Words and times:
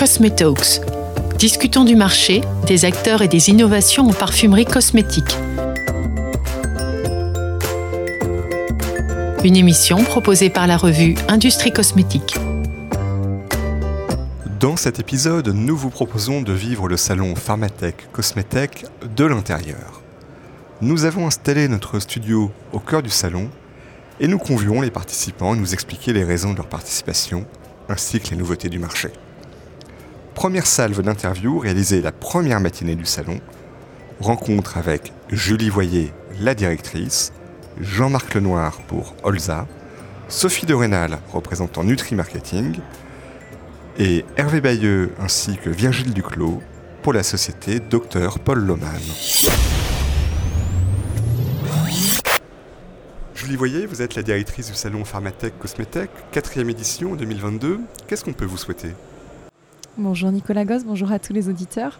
Cosmetalks. 0.00 0.80
Discutons 1.38 1.84
du 1.84 1.94
marché, 1.94 2.40
des 2.66 2.86
acteurs 2.86 3.20
et 3.20 3.28
des 3.28 3.50
innovations 3.50 4.08
en 4.08 4.14
parfumerie 4.14 4.64
cosmétique. 4.64 5.36
Une 9.44 9.56
émission 9.56 10.02
proposée 10.02 10.48
par 10.48 10.66
la 10.66 10.78
revue 10.78 11.16
Industrie 11.28 11.70
Cosmétique. 11.70 12.38
Dans 14.58 14.78
cet 14.78 15.00
épisode, 15.00 15.48
nous 15.48 15.76
vous 15.76 15.90
proposons 15.90 16.40
de 16.40 16.54
vivre 16.54 16.88
le 16.88 16.96
salon 16.96 17.34
Pharmatech 17.34 18.10
Cosmetech 18.10 18.86
de 19.14 19.26
l'intérieur. 19.26 20.00
Nous 20.80 21.04
avons 21.04 21.26
installé 21.26 21.68
notre 21.68 22.00
studio 22.00 22.50
au 22.72 22.78
cœur 22.78 23.02
du 23.02 23.10
salon 23.10 23.50
et 24.18 24.28
nous 24.28 24.38
convions 24.38 24.80
les 24.80 24.90
participants 24.90 25.52
à 25.52 25.56
nous 25.56 25.74
expliquer 25.74 26.14
les 26.14 26.24
raisons 26.24 26.52
de 26.52 26.56
leur 26.56 26.68
participation 26.68 27.44
ainsi 27.90 28.18
que 28.18 28.30
les 28.30 28.36
nouveautés 28.38 28.70
du 28.70 28.78
marché. 28.78 29.10
Première 30.34 30.66
salve 30.66 31.02
d'interview 31.02 31.58
réalisée 31.58 32.00
la 32.00 32.12
première 32.12 32.60
matinée 32.60 32.94
du 32.94 33.04
salon. 33.04 33.40
Rencontre 34.20 34.78
avec 34.78 35.12
Julie 35.28 35.68
Voyer, 35.68 36.12
la 36.40 36.54
directrice, 36.54 37.32
Jean-Marc 37.80 38.34
Lenoir 38.34 38.78
pour 38.86 39.14
Olza, 39.22 39.66
Sophie 40.28 40.66
de 40.66 40.74
Rénal, 40.74 41.18
représentant 41.32 41.84
Nutri 41.84 42.14
Marketing, 42.14 42.78
et 43.98 44.24
Hervé 44.36 44.60
Bayeux 44.60 45.12
ainsi 45.20 45.56
que 45.56 45.68
Virgile 45.68 46.14
Duclos 46.14 46.62
pour 47.02 47.12
la 47.12 47.22
société 47.22 47.80
Dr 47.80 48.38
Paul 48.38 48.60
Loman. 48.60 48.88
Julie 53.34 53.56
Voyer, 53.56 53.86
vous 53.86 54.00
êtes 54.00 54.14
la 54.14 54.22
directrice 54.22 54.70
du 54.70 54.76
salon 54.76 55.04
Pharmatech 55.04 55.58
Cosmetech, 55.58 56.10
quatrième 56.30 56.70
édition 56.70 57.12
en 57.12 57.16
2022. 57.16 57.80
Qu'est-ce 58.06 58.24
qu'on 58.24 58.32
peut 58.32 58.44
vous 58.44 58.58
souhaiter? 58.58 58.90
Bonjour 59.98 60.30
Nicolas 60.30 60.64
Gosse, 60.64 60.84
bonjour 60.84 61.10
à 61.10 61.18
tous 61.18 61.32
les 61.32 61.48
auditeurs. 61.48 61.98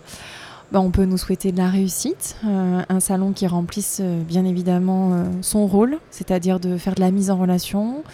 Ben, 0.71 0.79
on 0.79 0.93
peut 0.93 1.07
nous 1.07 1.19
souhaiter 1.19 1.51
de 1.51 1.59
la 1.59 1.69
réussite, 1.69 2.37
euh, 2.47 2.83
un 2.89 3.01
salon 3.01 3.33
qui 3.33 3.49
remplisse 3.49 3.99
euh, 4.01 4.23
bien 4.23 4.45
évidemment 4.45 5.13
euh, 5.13 5.25
son 5.43 5.67
rôle, 5.67 5.99
c'est-à-dire 6.13 6.61
de 6.61 6.77
faire 6.77 6.95
de 6.95 7.01
la 7.01 7.11
mise 7.11 7.33
en 7.33 7.37
relation, 7.37 8.05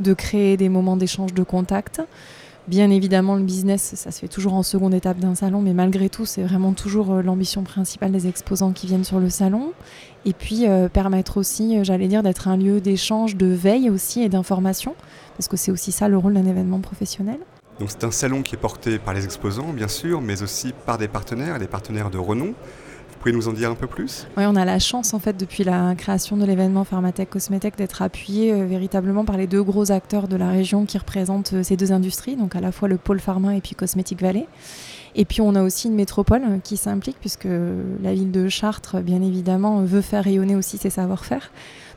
de 0.00 0.12
créer 0.12 0.58
des 0.58 0.68
moments 0.68 0.98
d'échange 0.98 1.32
de 1.32 1.42
contact. 1.42 2.02
Bien 2.68 2.90
évidemment, 2.90 3.36
le 3.36 3.42
business, 3.42 3.94
ça 3.96 4.10
se 4.10 4.20
fait 4.20 4.28
toujours 4.28 4.52
en 4.52 4.62
seconde 4.62 4.92
étape 4.92 5.18
d'un 5.18 5.34
salon, 5.34 5.62
mais 5.62 5.72
malgré 5.72 6.10
tout, 6.10 6.26
c'est 6.26 6.42
vraiment 6.42 6.74
toujours 6.74 7.14
l'ambition 7.22 7.62
principale 7.62 8.12
des 8.12 8.28
exposants 8.28 8.72
qui 8.72 8.86
viennent 8.86 9.02
sur 9.02 9.18
le 9.18 9.30
salon 9.30 9.72
et 10.26 10.34
puis 10.34 10.66
permettre 10.92 11.38
aussi, 11.38 11.82
j'allais 11.82 12.06
dire, 12.06 12.22
d'être 12.22 12.46
un 12.46 12.56
lieu 12.56 12.80
d'échange, 12.80 13.34
de 13.34 13.46
veille 13.46 13.90
aussi 13.90 14.22
et 14.22 14.28
d'information, 14.28 14.94
parce 15.36 15.48
que 15.48 15.56
c'est 15.56 15.72
aussi 15.72 15.90
ça 15.90 16.06
le 16.06 16.16
rôle 16.18 16.34
d'un 16.34 16.46
événement 16.46 16.78
professionnel. 16.78 17.38
C'est 17.86 18.04
un 18.04 18.10
salon 18.10 18.42
qui 18.42 18.54
est 18.54 18.58
porté 18.58 18.98
par 18.98 19.12
les 19.12 19.24
exposants, 19.24 19.72
bien 19.72 19.88
sûr, 19.88 20.20
mais 20.20 20.42
aussi 20.42 20.72
par 20.86 20.98
des 20.98 21.08
partenaires, 21.08 21.58
des 21.58 21.66
partenaires 21.66 22.10
de 22.10 22.18
renom. 22.18 22.46
Vous 22.46 23.18
pouvez 23.18 23.32
nous 23.32 23.48
en 23.48 23.52
dire 23.52 23.70
un 23.70 23.74
peu 23.74 23.86
plus? 23.86 24.26
Oui, 24.36 24.44
on 24.46 24.56
a 24.56 24.64
la 24.64 24.78
chance, 24.78 25.14
en 25.14 25.18
fait, 25.18 25.36
depuis 25.36 25.64
la 25.64 25.94
création 25.96 26.36
de 26.36 26.44
l'événement 26.44 26.84
Pharmatech 26.84 27.30
Cosmetech, 27.30 27.76
d'être 27.76 28.02
appuyé 28.02 28.52
euh, 28.52 28.64
véritablement 28.66 29.24
par 29.24 29.36
les 29.36 29.46
deux 29.46 29.62
gros 29.62 29.92
acteurs 29.92 30.28
de 30.28 30.36
la 30.36 30.48
région 30.48 30.86
qui 30.86 30.98
représentent 30.98 31.62
ces 31.62 31.76
deux 31.76 31.92
industries, 31.92 32.36
donc 32.36 32.56
à 32.56 32.60
la 32.60 32.72
fois 32.72 32.88
le 32.88 32.98
pôle 32.98 33.20
pharma 33.20 33.56
et 33.56 33.60
puis 33.60 33.74
Cosmetic 33.74 34.20
Valley. 34.20 34.46
Et 35.14 35.24
puis 35.24 35.40
on 35.40 35.54
a 35.54 35.62
aussi 35.62 35.88
une 35.88 35.94
métropole 35.94 36.42
qui 36.64 36.76
s'implique 36.76 37.18
puisque 37.20 37.48
la 38.02 38.14
ville 38.14 38.30
de 38.30 38.48
Chartres, 38.48 39.00
bien 39.00 39.20
évidemment, 39.22 39.82
veut 39.82 40.00
faire 40.00 40.24
rayonner 40.24 40.56
aussi 40.56 40.78
ses 40.78 40.90
savoir-faire. 40.90 41.50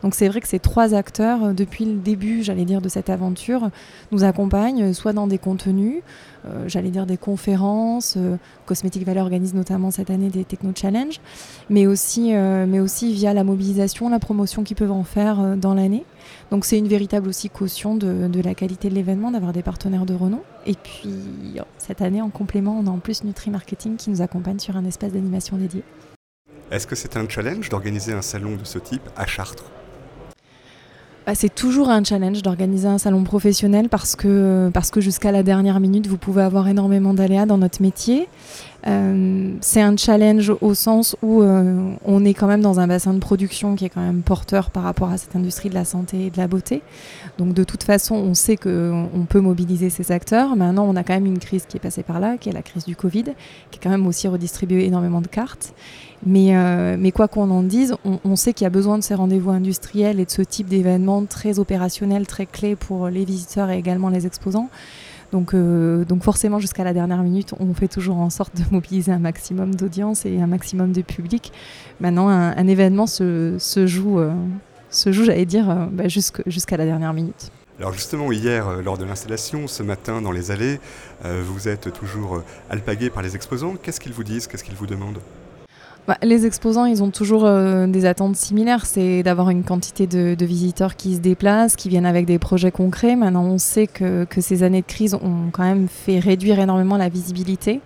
Donc 0.04 0.14
c'est 0.14 0.28
vrai 0.28 0.42
que 0.42 0.48
ces 0.48 0.60
trois 0.60 0.94
acteurs, 0.94 1.54
depuis 1.54 1.86
le 1.86 1.96
début, 1.96 2.44
j'allais 2.44 2.66
dire, 2.66 2.82
de 2.82 2.90
cette 2.90 3.10
aventure, 3.10 3.70
nous 4.12 4.24
accompagnent 4.24 4.94
soit 4.94 5.14
dans 5.14 5.28
des 5.28 5.38
contenus, 5.38 6.04
euh, 6.48 6.66
j'allais 6.68 6.90
dire 6.90 7.06
des 7.06 7.18
conférences. 7.18 8.16
Euh, 8.18 8.38
Cosmétique 8.66 9.06
Valeur 9.06 9.24
organise 9.24 9.54
notamment 9.54 9.92
cette 9.92 10.10
année 10.10 10.30
des 10.30 10.44
Techno 10.44 10.72
Challenge, 10.76 11.20
mais 11.70 11.88
aussi, 11.88 12.36
euh, 12.36 12.66
mais 12.68 12.80
aussi 12.80 13.14
via 13.14 13.34
la 13.34 13.44
mobilisation, 13.44 14.10
la 14.10 14.20
promotion 14.20 14.64
qu'ils 14.64 14.76
peuvent 14.76 14.92
en 14.92 15.04
faire 15.04 15.58
dans 15.58 15.74
l'année. 15.74 16.06
Donc 16.52 16.66
c'est 16.66 16.78
une 16.78 16.88
véritable 16.88 17.28
aussi 17.30 17.50
caution 17.50 17.96
de, 17.96 18.28
de 18.28 18.42
la 18.42 18.56
qualité 18.56 18.90
de 18.90 18.96
l'événement, 18.96 19.32
d'avoir 19.32 19.54
des 19.54 19.64
partenaires 19.64 20.06
de 20.06 20.14
renom. 20.14 20.42
Et 20.66 20.76
puis 20.76 21.60
cette 21.78 22.02
année, 22.02 22.22
en 22.22 22.30
complément, 22.30 22.78
on 22.80 22.88
a 22.88 22.90
en 22.90 23.00
plus 23.00 23.24
Nutri 23.24 23.52
Marketing 23.52 23.96
qui 23.98 24.10
nous 24.10 24.22
accompagne 24.22 24.60
sur 24.60 24.78
un 24.78 24.86
espace 24.86 25.12
d'animation 25.12 25.58
dédié. 25.58 25.84
Est-ce 26.72 26.88
que 26.88 26.96
c'est 26.96 27.16
un 27.16 27.30
challenge 27.30 27.70
d'organiser 27.70 28.14
un 28.14 28.22
salon 28.22 28.56
de 28.56 28.64
ce 28.64 28.80
type 28.80 29.08
à 29.16 29.28
Chartres? 29.28 29.66
Bah, 31.26 31.34
c'est 31.34 31.54
toujours 31.54 31.90
un 31.90 32.04
challenge 32.04 32.44
d'organiser 32.44 32.88
un 32.88 33.00
salon 33.00 33.24
professionnel 33.24 33.90
parce 33.90 34.16
que, 34.16 34.70
parce 34.72 34.92
que 34.92 35.02
jusqu'à 35.02 35.32
la 35.32 35.42
dernière 35.42 35.80
minute, 35.80 36.06
vous 36.06 36.20
pouvez 36.20 36.44
avoir 36.44 36.68
énormément 36.68 37.16
d'aléas 37.16 37.48
dans 37.48 37.58
notre 37.58 37.82
métier. 37.82 38.28
Euh, 38.88 39.54
c'est 39.62 39.82
un 39.82 39.98
challenge 39.98 40.54
au 40.62 40.76
sens 40.76 41.16
où 41.24 41.42
euh, 41.42 41.92
on 42.06 42.24
est 42.24 42.36
quand 42.36 42.46
même 42.46 42.62
dans 42.62 42.80
un 42.80 42.86
bassin 42.86 43.14
de 43.14 43.20
production 43.20 43.76
qui 43.76 43.86
est 43.86 43.90
quand 43.90 44.02
même 44.02 44.22
porteur 44.22 44.70
par 44.70 44.84
rapport 44.84 45.10
à 45.10 45.18
cette 45.18 45.36
industrie 45.36 45.70
de 45.70 45.74
la 45.74 45.86
santé 45.86 46.28
et 46.28 46.30
de 46.30 46.38
la 46.38 46.48
beauté. 46.48 46.82
Donc 47.40 47.54
de 47.54 47.64
toute 47.64 47.84
façon, 47.84 48.16
on 48.16 48.36
sait 48.36 48.58
qu'on 48.58 49.26
peut 49.28 49.40
mobiliser 49.40 49.90
ces 49.90 50.12
acteurs. 50.12 50.56
Maintenant, 50.56 50.86
on 50.88 50.96
a 50.96 51.04
quand 51.04 51.14
même 51.14 51.26
une 51.26 51.40
crise 51.40 51.66
qui 51.66 51.78
est 51.78 51.80
passée 51.80 52.04
par 52.04 52.20
là, 52.20 52.38
qui 52.38 52.50
est 52.50 52.54
la 52.54 52.62
crise 52.62 52.86
du 52.86 52.96
Covid, 52.96 53.24
qui 53.72 53.80
est 53.80 53.82
quand 53.82 53.90
même 53.90 54.06
aussi 54.06 54.28
redistribué 54.28 54.86
énormément 54.86 55.22
de 55.22 55.28
cartes. 55.28 55.74
Mais, 56.26 56.56
euh, 56.56 56.96
mais 57.00 57.12
quoi 57.12 57.28
qu'on 57.28 57.50
en 57.52 57.62
dise, 57.62 57.96
on, 58.04 58.36
sait 58.36 58.54
qu'il 58.54 58.66
y 58.66 58.68
a 58.68 58.72
besoin 58.72 58.98
de 58.98 59.04
ces 59.04 59.14
rendez-vous 59.14 59.52
industriels 59.52 60.20
et 60.20 60.26
de 60.26 60.32
ce 60.32 60.42
type 60.42 60.68
d'événements 60.68 61.24
très 61.26 61.60
opérationnels, 61.60 62.26
très 62.26 62.46
clés 62.46 62.76
pour 62.76 63.10
les 63.10 63.26
visiteurs 63.26 63.70
et 63.70 63.78
également 63.78 64.10
les 64.10 64.26
exposants. 64.26 64.70
Donc, 65.36 65.54
euh, 65.54 66.06
donc 66.06 66.24
forcément, 66.24 66.60
jusqu'à 66.60 66.86
la 66.86 66.94
dernière 66.94 67.22
minute, 67.22 67.54
on 67.60 67.74
fait 67.74 67.90
toujours 67.90 68.16
en 68.16 68.30
sorte 68.30 68.56
de 68.56 68.64
mobiliser 68.72 69.12
un 69.12 69.20
maximum 69.20 69.76
d'audience 69.76 70.26
et 70.26 70.40
un 70.40 70.48
maximum 70.48 70.94
de 70.94 71.02
public. 71.02 71.52
Maintenant, 72.00 72.30
un, 72.30 72.68
événement 72.68 73.06
se, 73.06 73.58
joue, 73.86 74.20
euh, 74.20 74.32
joue 75.08 75.26
j'allais 75.26 75.46
dire, 75.46 75.90
bah, 75.92 76.06
jusqu'à 76.08 76.78
la 76.78 76.86
dernière 76.86 77.12
minute. 77.12 77.52
Alors 77.80 77.92
justement, 77.92 78.32
hier, 78.32 78.82
lors 78.82 78.98
de 78.98 79.04
l'installation, 79.04 79.68
ce 79.68 79.84
matin 79.84 80.22
dans 80.22 80.32
les 80.32 80.52
allées, 80.52 80.80
vous 81.26 81.68
êtes 81.68 81.92
toujours 81.92 82.42
alpagué 82.70 83.10
par 83.10 83.22
les 83.22 83.36
exposants. 83.36 83.76
Qu'est-ce 83.76 84.00
qu'ils 84.00 84.14
vous 84.14 84.24
disent? 84.24 84.48
Qu'est-ce 84.48 84.64
qu'ils 84.64 84.76
vous 84.76 84.88
demandent? 84.88 85.20
Bah, 86.08 86.18
les 86.22 86.46
exposants, 86.46 86.86
ils 86.86 87.02
ont 87.02 87.10
toujours 87.10 87.46
euh, 87.46 87.88
des 87.88 88.06
attentes 88.06 88.36
similaires. 88.36 88.86
C'est 88.86 89.24
d'avoir 89.24 89.50
une 89.50 89.64
quantité 89.64 90.06
de, 90.06 90.46
visiteurs 90.46 90.96
qui 90.96 91.16
se 91.16 91.20
déplacent, 91.20 91.76
qui 91.76 91.90
viennent 91.90 92.06
avec 92.06 92.26
des 92.26 92.38
projets 92.38 92.72
concrets. 92.72 93.16
Maintenant, 93.16 93.46
on 93.46 93.58
sait 93.58 93.88
que, 93.88 94.26
que, 94.26 94.40
ces 94.40 94.62
années 94.62 94.82
de 94.82 94.88
crise 94.88 95.16
ont 95.16 95.50
quand 95.52 95.64
même 95.64 95.88
fait 95.88 96.20
réduire 96.20 96.60
énormément 96.60 96.98
la 96.98 97.10
visibilité. 97.10 97.82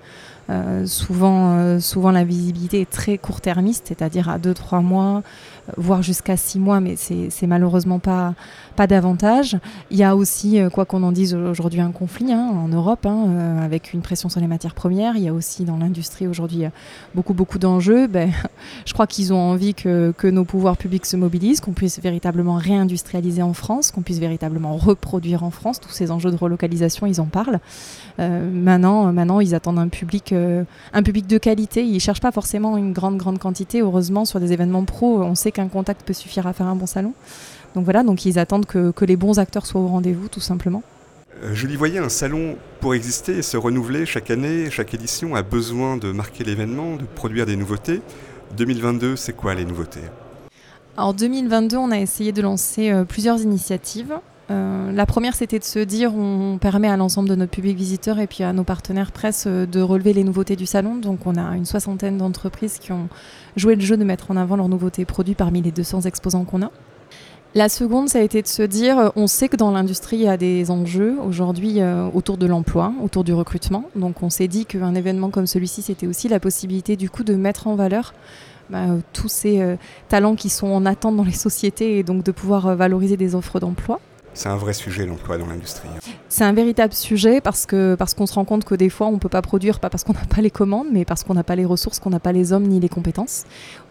Euh, 0.49 0.85
souvent, 0.87 1.57
euh, 1.57 1.79
souvent, 1.79 2.11
la 2.11 2.23
visibilité 2.23 2.81
est 2.81 2.89
très 2.89 3.17
court-termiste, 3.17 3.87
c'est-à-dire 3.87 4.29
à 4.29 4.39
2-3 4.39 4.81
mois, 4.81 5.21
euh, 5.69 5.71
voire 5.77 6.01
jusqu'à 6.01 6.37
6 6.37 6.59
mois, 6.59 6.79
mais 6.79 6.95
c'est 6.95 7.47
malheureusement 7.47 7.99
pas, 7.99 8.33
pas 8.75 8.87
davantage. 8.87 9.57
Il 9.91 9.97
y 9.97 10.03
a 10.03 10.15
aussi, 10.15 10.59
quoi 10.73 10.85
qu'on 10.85 11.03
en 11.03 11.11
dise 11.11 11.35
aujourd'hui, 11.35 11.81
un 11.81 11.91
conflit 11.91 12.31
hein, 12.31 12.51
en 12.63 12.67
Europe, 12.67 13.05
hein, 13.05 13.57
avec 13.61 13.93
une 13.93 14.01
pression 14.01 14.29
sur 14.29 14.41
les 14.41 14.47
matières 14.47 14.73
premières. 14.73 15.15
Il 15.15 15.23
y 15.23 15.27
a 15.27 15.33
aussi 15.33 15.65
dans 15.65 15.77
l'industrie 15.77 16.27
aujourd'hui 16.27 16.63
beaucoup, 17.13 17.33
beaucoup 17.33 17.59
d'enjeux. 17.59 18.07
Ben, 18.07 18.31
je 18.85 18.93
crois 18.93 19.05
qu'ils 19.05 19.33
ont 19.33 19.37
envie 19.37 19.75
que, 19.75 20.13
que, 20.17 20.27
nos 20.27 20.45
pouvoirs 20.45 20.77
publics 20.77 21.05
se 21.05 21.17
mobilisent, 21.17 21.59
qu'on 21.59 21.73
puisse 21.73 21.99
véritablement 21.99 22.55
réindustrialiser 22.55 23.43
en 23.43 23.53
France, 23.53 23.91
qu'on 23.91 24.01
puisse 24.01 24.19
véritablement 24.19 24.75
reproduire 24.77 25.43
en 25.43 25.51
France. 25.51 25.79
Tous 25.79 25.91
ces 25.91 26.09
enjeux 26.09 26.31
de 26.31 26.37
relocalisation, 26.37 27.05
ils 27.05 27.21
en 27.21 27.25
parlent. 27.25 27.59
maintenant, 28.17 29.11
maintenant, 29.13 29.39
ils 29.39 29.53
attendent 29.53 29.79
un 29.79 29.89
public 29.89 30.33
euh, 30.39 30.63
un 30.93 31.03
public 31.03 31.27
de 31.27 31.37
qualité. 31.37 31.83
Ils 31.83 31.95
ne 31.95 31.99
cherchent 31.99 32.21
pas 32.21 32.31
forcément 32.31 32.77
une 32.77 32.93
grande, 32.93 33.17
grande 33.17 33.39
quantité. 33.39 33.81
Heureusement, 33.81 34.25
sur 34.25 34.39
des 34.39 34.53
événements 34.53 34.85
pro, 34.85 35.21
on 35.21 35.35
sait 35.35 35.51
qu'un 35.51 35.67
contact 35.67 36.03
peut 36.03 36.13
suffire 36.13 36.47
à 36.47 36.53
faire 36.53 36.67
un 36.67 36.75
bon 36.75 36.85
salon. 36.85 37.13
Donc 37.75 37.83
voilà, 37.83 38.03
donc 38.03 38.25
ils 38.25 38.39
attendent 38.39 38.65
que, 38.65 38.93
les 39.05 39.15
bons 39.15 39.39
acteurs 39.39 39.65
soient 39.65 39.81
au 39.81 39.87
rendez-vous, 39.87 40.27
tout 40.27 40.39
simplement. 40.39 40.83
Euh, 41.43 41.53
Julie 41.53 41.75
Voyer, 41.75 41.99
un 41.99 42.09
salon, 42.09 42.55
pour 42.79 42.95
exister 42.95 43.37
et 43.37 43.41
se 43.41 43.57
renouveler 43.57 44.05
chaque 44.05 44.31
année, 44.31 44.69
chaque 44.71 44.93
édition, 44.93 45.35
a 45.35 45.43
besoin 45.43 45.97
de 45.97 46.11
marquer 46.11 46.43
l'événement, 46.43 46.95
de 46.95 47.03
produire 47.03 47.45
des 47.45 47.55
nouveautés. 47.55 48.01
2022, 48.57 49.15
c'est 49.15 49.33
quoi 49.33 49.53
les 49.53 49.65
nouveautés? 49.65 50.01
Alors 50.97 51.13
2022, 51.13 51.77
on 51.77 51.91
a 51.91 51.99
essayé 51.99 52.31
de 52.31 52.41
lancer 52.41 52.89
euh, 52.89 53.05
plusieurs 53.05 53.39
initiatives. 53.39 54.15
Euh, 54.51 54.91
la 54.91 55.05
première, 55.05 55.35
c'était 55.35 55.59
de 55.59 55.63
se 55.63 55.79
dire 55.79 56.15
on 56.15 56.57
permet 56.59 56.87
à 56.87 56.97
l'ensemble 56.97 57.29
de 57.29 57.35
notre 57.35 57.51
public 57.51 57.77
visiteur 57.77 58.19
et 58.19 58.25
puis 58.25 58.43
à 58.43 58.51
nos 58.51 58.63
partenaires 58.63 59.11
presse 59.11 59.45
euh, 59.47 59.65
de 59.65 59.79
relever 59.79 60.13
les 60.13 60.23
nouveautés 60.23 60.55
du 60.55 60.65
salon. 60.65 60.95
Donc, 60.95 61.27
on 61.27 61.35
a 61.35 61.55
une 61.55 61.65
soixantaine 61.65 62.17
d'entreprises 62.17 62.79
qui 62.79 62.91
ont 62.91 63.09
joué 63.55 63.75
le 63.75 63.81
jeu 63.81 63.95
de 63.95 64.03
mettre 64.03 64.31
en 64.31 64.37
avant 64.37 64.55
leurs 64.55 64.69
nouveautés 64.69 65.05
produits 65.05 65.35
parmi 65.35 65.61
les 65.61 65.71
200 65.71 66.01
exposants 66.01 66.45
qu'on 66.45 66.63
a. 66.63 66.71
La 67.55 67.67
seconde, 67.67 68.09
ça 68.09 68.19
a 68.19 68.21
été 68.21 68.41
de 68.41 68.47
se 68.47 68.61
dire, 68.61 69.11
on 69.15 69.25
sait 69.25 69.49
que 69.49 69.55
dans 69.55 69.71
l'industrie, 69.71 70.17
il 70.17 70.23
y 70.23 70.27
a 70.27 70.37
des 70.37 70.69
enjeux 70.69 71.17
aujourd'hui 71.19 71.81
euh, 71.81 72.07
autour 72.13 72.37
de 72.37 72.45
l'emploi, 72.45 72.93
autour 73.03 73.23
du 73.23 73.33
recrutement. 73.33 73.85
Donc 73.95 74.21
on 74.21 74.29
s'est 74.29 74.47
dit 74.47 74.65
qu'un 74.65 74.93
événement 74.93 75.29
comme 75.29 75.47
celui-ci, 75.47 75.81
c'était 75.81 76.05
aussi 76.05 76.27
la 76.27 76.39
possibilité 76.39 76.95
du 76.95 77.09
coup 77.09 77.23
de 77.23 77.33
mettre 77.33 77.67
en 77.67 77.75
valeur 77.75 78.13
bah, 78.69 78.85
tous 79.13 79.29
ces 79.29 79.77
talents 80.09 80.35
qui 80.35 80.49
sont 80.49 80.67
en 80.67 80.85
attente 80.85 81.15
dans 81.15 81.23
les 81.23 81.31
sociétés 81.31 81.97
et 81.97 82.03
donc 82.03 82.23
de 82.23 82.31
pouvoir 82.31 82.75
valoriser 82.75 83.17
des 83.17 83.33
offres 83.33 83.59
d'emploi. 83.59 83.99
C'est 84.33 84.49
un 84.49 84.55
vrai 84.55 84.73
sujet 84.73 85.05
l'emploi 85.05 85.37
dans 85.37 85.47
l'industrie. 85.47 85.89
C'est 86.29 86.43
un 86.43 86.53
véritable 86.53 86.93
sujet 86.93 87.41
parce 87.41 87.65
que 87.65 87.95
parce 87.95 88.13
qu'on 88.13 88.25
se 88.25 88.33
rend 88.33 88.45
compte 88.45 88.63
que 88.63 88.75
des 88.75 88.89
fois 88.89 89.07
on 89.07 89.13
ne 89.13 89.17
peut 89.17 89.29
pas 89.29 89.41
produire 89.41 89.79
pas 89.79 89.89
parce 89.89 90.03
qu'on 90.03 90.13
n'a 90.13 90.25
pas 90.33 90.41
les 90.41 90.51
commandes 90.51 90.87
mais 90.91 91.05
parce 91.05 91.23
qu'on 91.23 91.33
n'a 91.33 91.43
pas 91.43 91.55
les 91.55 91.65
ressources, 91.65 91.99
qu'on 91.99 92.11
n'a 92.11 92.19
pas 92.19 92.31
les 92.31 92.53
hommes 92.53 92.67
ni 92.67 92.79
les 92.79 92.89
compétences 92.89 93.45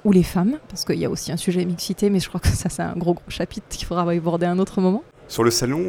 ou 0.05 0.13
les 0.13 0.23
femmes 0.23 0.59
parce 0.69 0.85
qu'il 0.85 0.99
y 0.99 1.05
a 1.05 1.11
aussi 1.11 1.33
un 1.33 1.37
sujet 1.37 1.65
mixité 1.65 2.09
mais 2.09 2.21
je 2.21 2.29
crois 2.29 2.41
que 2.41 2.49
ça 2.49 2.69
c'est 2.69 2.83
un 2.83 2.95
gros 2.95 3.15
gros 3.15 3.25
chapitre 3.29 3.67
qu'il 3.69 3.87
faudra 3.87 4.09
aborder 4.11 4.47
à 4.47 4.51
un 4.51 4.59
autre 4.59 4.81
moment. 4.81 5.03
Sur 5.29 5.45
le 5.45 5.51
salon, 5.51 5.83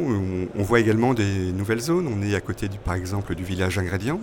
on, 0.54 0.62
voit 0.62 0.80
également 0.80 1.14
des 1.14 1.52
nouvelles 1.52 1.80
zones. 1.80 2.06
On 2.06 2.22
est 2.22 2.34
à 2.34 2.42
côté 2.42 2.68
du, 2.68 2.76
par 2.76 2.94
exemple 2.94 3.34
du 3.34 3.42
village 3.42 3.78
ingrédient. 3.78 4.20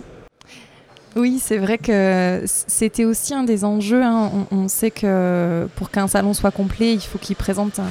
Oui, 1.16 1.40
c'est 1.42 1.58
vrai 1.58 1.76
que 1.78 2.44
c'était 2.46 3.04
aussi 3.04 3.34
un 3.34 3.42
des 3.42 3.64
enjeux. 3.64 4.02
Hein. 4.04 4.30
On, 4.52 4.68
sait 4.68 4.92
que 4.92 5.66
pour 5.74 5.90
qu'un 5.90 6.06
salon 6.06 6.34
soit 6.34 6.52
complet, 6.52 6.94
il 6.94 7.00
faut 7.00 7.18
qu'il 7.18 7.34
présente 7.34 7.80
un, 7.80 7.90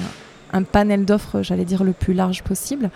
un 0.54 0.64
panel 0.64 1.06
d'offres, 1.06 1.42
j'allais 1.42 1.66
dire, 1.66 1.84
le 1.84 1.94
plus 1.94 2.14
large 2.14 2.44
possible. 2.44 2.90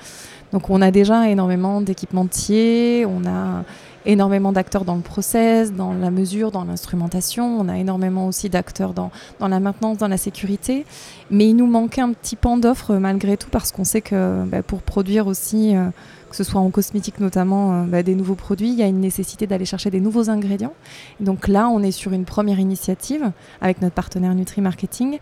Donc 0.52 0.70
on 0.70 0.82
a 0.82 0.92
déjà 0.92 1.30
énormément 1.30 1.82
d'équipementiers, 1.82 3.06
on 3.08 3.26
a 3.26 3.64
énormément 4.06 4.52
d'acteurs 4.52 4.84
dans 4.84 4.96
le 4.96 5.02
process, 5.02 5.74
dans 5.74 5.94
la 5.94 6.12
mesure, 6.12 6.52
dans 6.52 6.66
l'instrumentation, 6.66 7.60
on 7.60 7.70
a 7.70 7.78
énormément 7.78 8.28
aussi 8.28 8.50
d'acteurs 8.50 8.94
dans, 8.94 9.12
dans, 9.40 9.48
la 9.48 9.60
maintenance, 9.60 9.98
dans 9.98 10.08
la 10.08 10.18
sécurité. 10.18 10.86
Mais 11.30 11.50
il 11.50 11.56
nous 11.56 11.68
manquait 11.68 12.02
un 12.02 12.12
petit 12.12 12.36
pan 12.36 12.58
d'offres 12.58 12.96
malgré 12.96 13.38
tout 13.38 13.50
parce 13.50 13.72
qu'on 13.72 13.84
sait 13.84 14.02
que 14.02 14.44
bah, 14.46 14.64
pour 14.64 14.82
produire 14.82 15.28
aussi... 15.28 15.76
Euh, 15.76 15.90
que 16.32 16.38
ce 16.38 16.44
soit 16.46 16.62
en 16.62 16.70
cosmétique 16.70 17.20
notamment, 17.20 17.74
euh, 17.74 17.84
bah, 17.84 18.04
des 18.04 18.16
nouveaux 18.16 18.36
produits, 18.36 18.70
il 18.70 18.80
y 18.80 18.84
a 18.84 18.88
une 18.88 19.02
nécessité 19.02 19.48
d'aller 19.48 19.66
chercher 19.66 19.92
des 19.92 20.00
nouveaux 20.00 20.30
ingrédients. 20.30 20.74
donc 21.20 21.50
là, 21.50 21.68
on 21.68 21.84
est 21.84 21.92
sur 21.92 22.14
une 22.14 22.24
première 22.24 22.60
initiative 22.60 23.32
avec 23.60 23.82
notre 23.82 23.94
partenaire 23.94 24.34
Nutri 24.34 24.62
Marketing. 24.62 25.20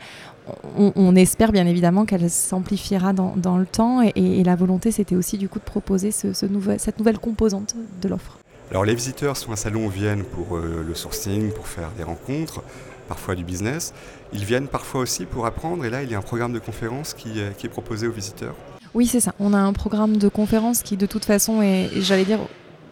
On, 0.77 1.15
espère 1.15 1.51
bien 1.51 1.67
évidemment 1.67 2.06
qu'elle 2.06 2.27
s'amplifiera 2.27 3.13
dans, 3.13 3.57
le 3.57 3.65
temps 3.67 4.01
et, 4.01 4.44
la 4.44 4.56
volonté, 4.56 4.91
c'était 4.91 5.15
aussi 5.15 5.38
du 5.38 5.47
coup 5.47 5.59
de 5.59 5.63
proposer 5.63 6.09
ce, 6.09 6.33
cette 6.33 6.97
nouvelle 6.97 7.19
composante 7.19 7.75
de 8.01 8.07
l'offre. 8.07 8.39
Alors 8.71 8.83
les 8.85 8.95
visiteurs 8.95 9.38
sur 9.38 9.51
un 9.51 9.56
salon 9.56 9.88
viennent 9.88 10.23
pour 10.23 10.57
euh, 10.57 10.83
le 10.88 10.95
sourcing, 10.95 11.51
pour 11.51 11.67
faire 11.67 11.91
des 11.97 12.03
rencontres, 12.03 12.63
parfois 13.07 13.35
du 13.35 13.44
business. 13.44 13.94
Ils 14.33 14.45
viennent 14.45 14.67
parfois 14.67 15.01
aussi 15.01 15.25
pour 15.25 15.45
apprendre 15.45 15.85
et 15.85 15.89
là 15.91 16.01
il 16.01 16.11
y 16.11 16.15
a 16.15 16.17
un 16.17 16.23
programme 16.23 16.53
de 16.53 16.59
conférence 16.59 17.13
qui, 17.13 17.41
qui 17.57 17.67
est 17.67 17.69
proposé 17.69 18.07
aux 18.07 18.11
visiteurs. 18.11 18.56
Oui, 18.94 19.06
c'est 19.06 19.19
ça. 19.19 19.33
On 19.39 19.53
a 19.53 19.57
un 19.57 19.74
programme 19.74 20.18
de 20.18 20.27
conférence 20.30 20.81
qui, 20.81 20.97
de 20.97 21.06
toute 21.06 21.25
façon, 21.25 21.62
est, 21.62 21.89
j'allais 22.01 22.25
dire, 22.25 22.39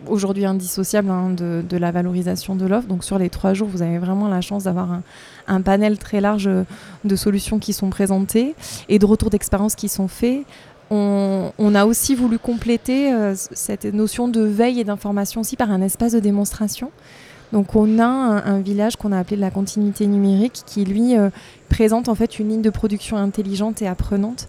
aujourd'hui 0.06 0.46
indissociable 0.46 1.10
hein, 1.10 1.32
de, 1.32 1.78
la 1.78 1.92
valorisation 1.92 2.56
de 2.56 2.66
l'offre. 2.66 2.88
Donc 2.88 3.04
sur 3.04 3.18
les 3.18 3.30
trois 3.30 3.54
jours, 3.54 3.68
vous 3.68 3.82
avez 3.82 3.98
vraiment 3.98 4.28
la 4.28 4.42
chance 4.42 4.66
d'avoir 4.66 5.02
un, 5.48 5.62
panel 5.62 5.98
très 5.98 6.22
large 6.22 6.50
de 7.04 7.16
solutions 7.16 7.60
qui 7.60 7.74
sont 7.74 7.90
présentées 7.90 8.56
et 8.90 9.00
de 9.00 9.06
retours 9.06 9.30
d'expérience 9.30 9.76
qui 9.76 9.90
sont 9.90 10.08
faits. 10.08 10.44
On, 10.90 11.52
a 11.76 11.86
aussi 11.86 12.16
voulu 12.16 12.40
compléter 12.40 13.12
euh, 13.12 13.34
cette 13.36 13.84
notion 13.84 14.30
de 14.30 14.40
veille 14.40 14.80
et 14.80 14.86
d'information 14.86 15.42
aussi 15.42 15.58
par 15.58 15.70
un 15.70 15.82
espace 15.82 16.14
de 16.14 16.20
démonstration. 16.20 16.92
Donc 17.52 17.76
on 17.76 18.00
a 18.00 18.06
un, 18.06 18.60
village 18.60 18.96
qu'on 18.96 19.12
a 19.12 19.20
appelé 19.20 19.36
la 19.36 19.52
continuité 19.52 20.08
numérique 20.08 20.64
qui 20.66 20.86
lui 20.86 21.18
euh, 21.18 21.30
présente 21.70 22.08
en 22.08 22.16
fait 22.16 22.40
une 22.40 22.50
ligne 22.50 22.62
de 22.62 22.70
production 22.70 23.18
intelligente 23.18 23.82
et 23.82 23.88
apprenante 23.88 24.48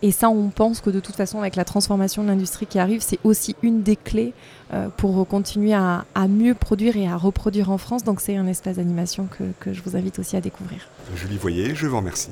et 0.00 0.12
ça, 0.12 0.30
on 0.30 0.48
pense 0.50 0.80
que 0.80 0.90
de 0.90 1.00
toute 1.00 1.16
façon, 1.16 1.40
avec 1.40 1.56
la 1.56 1.64
transformation 1.64 2.22
de 2.22 2.28
l'industrie 2.28 2.66
qui 2.66 2.78
arrive, 2.78 3.00
c'est 3.00 3.18
aussi 3.24 3.56
une 3.62 3.82
des 3.82 3.96
clés 3.96 4.32
euh, 4.72 4.88
pour 4.96 5.26
continuer 5.26 5.74
à, 5.74 6.04
mieux 6.28 6.54
produire 6.54 6.96
et 6.96 7.08
à 7.08 7.16
reproduire 7.16 7.70
en 7.70 7.78
France. 7.78 8.04
Donc 8.04 8.20
c'est 8.20 8.36
un 8.36 8.46
espace 8.46 8.76
d'animation 8.76 9.26
que, 9.26 9.44
que, 9.58 9.72
je 9.72 9.82
vous 9.82 9.96
invite 9.96 10.18
aussi 10.18 10.36
à 10.36 10.40
découvrir. 10.40 10.88
Julie 11.16 11.38
Voyer, 11.38 11.74
je 11.74 11.86
vous 11.86 11.96
remercie. 11.96 12.30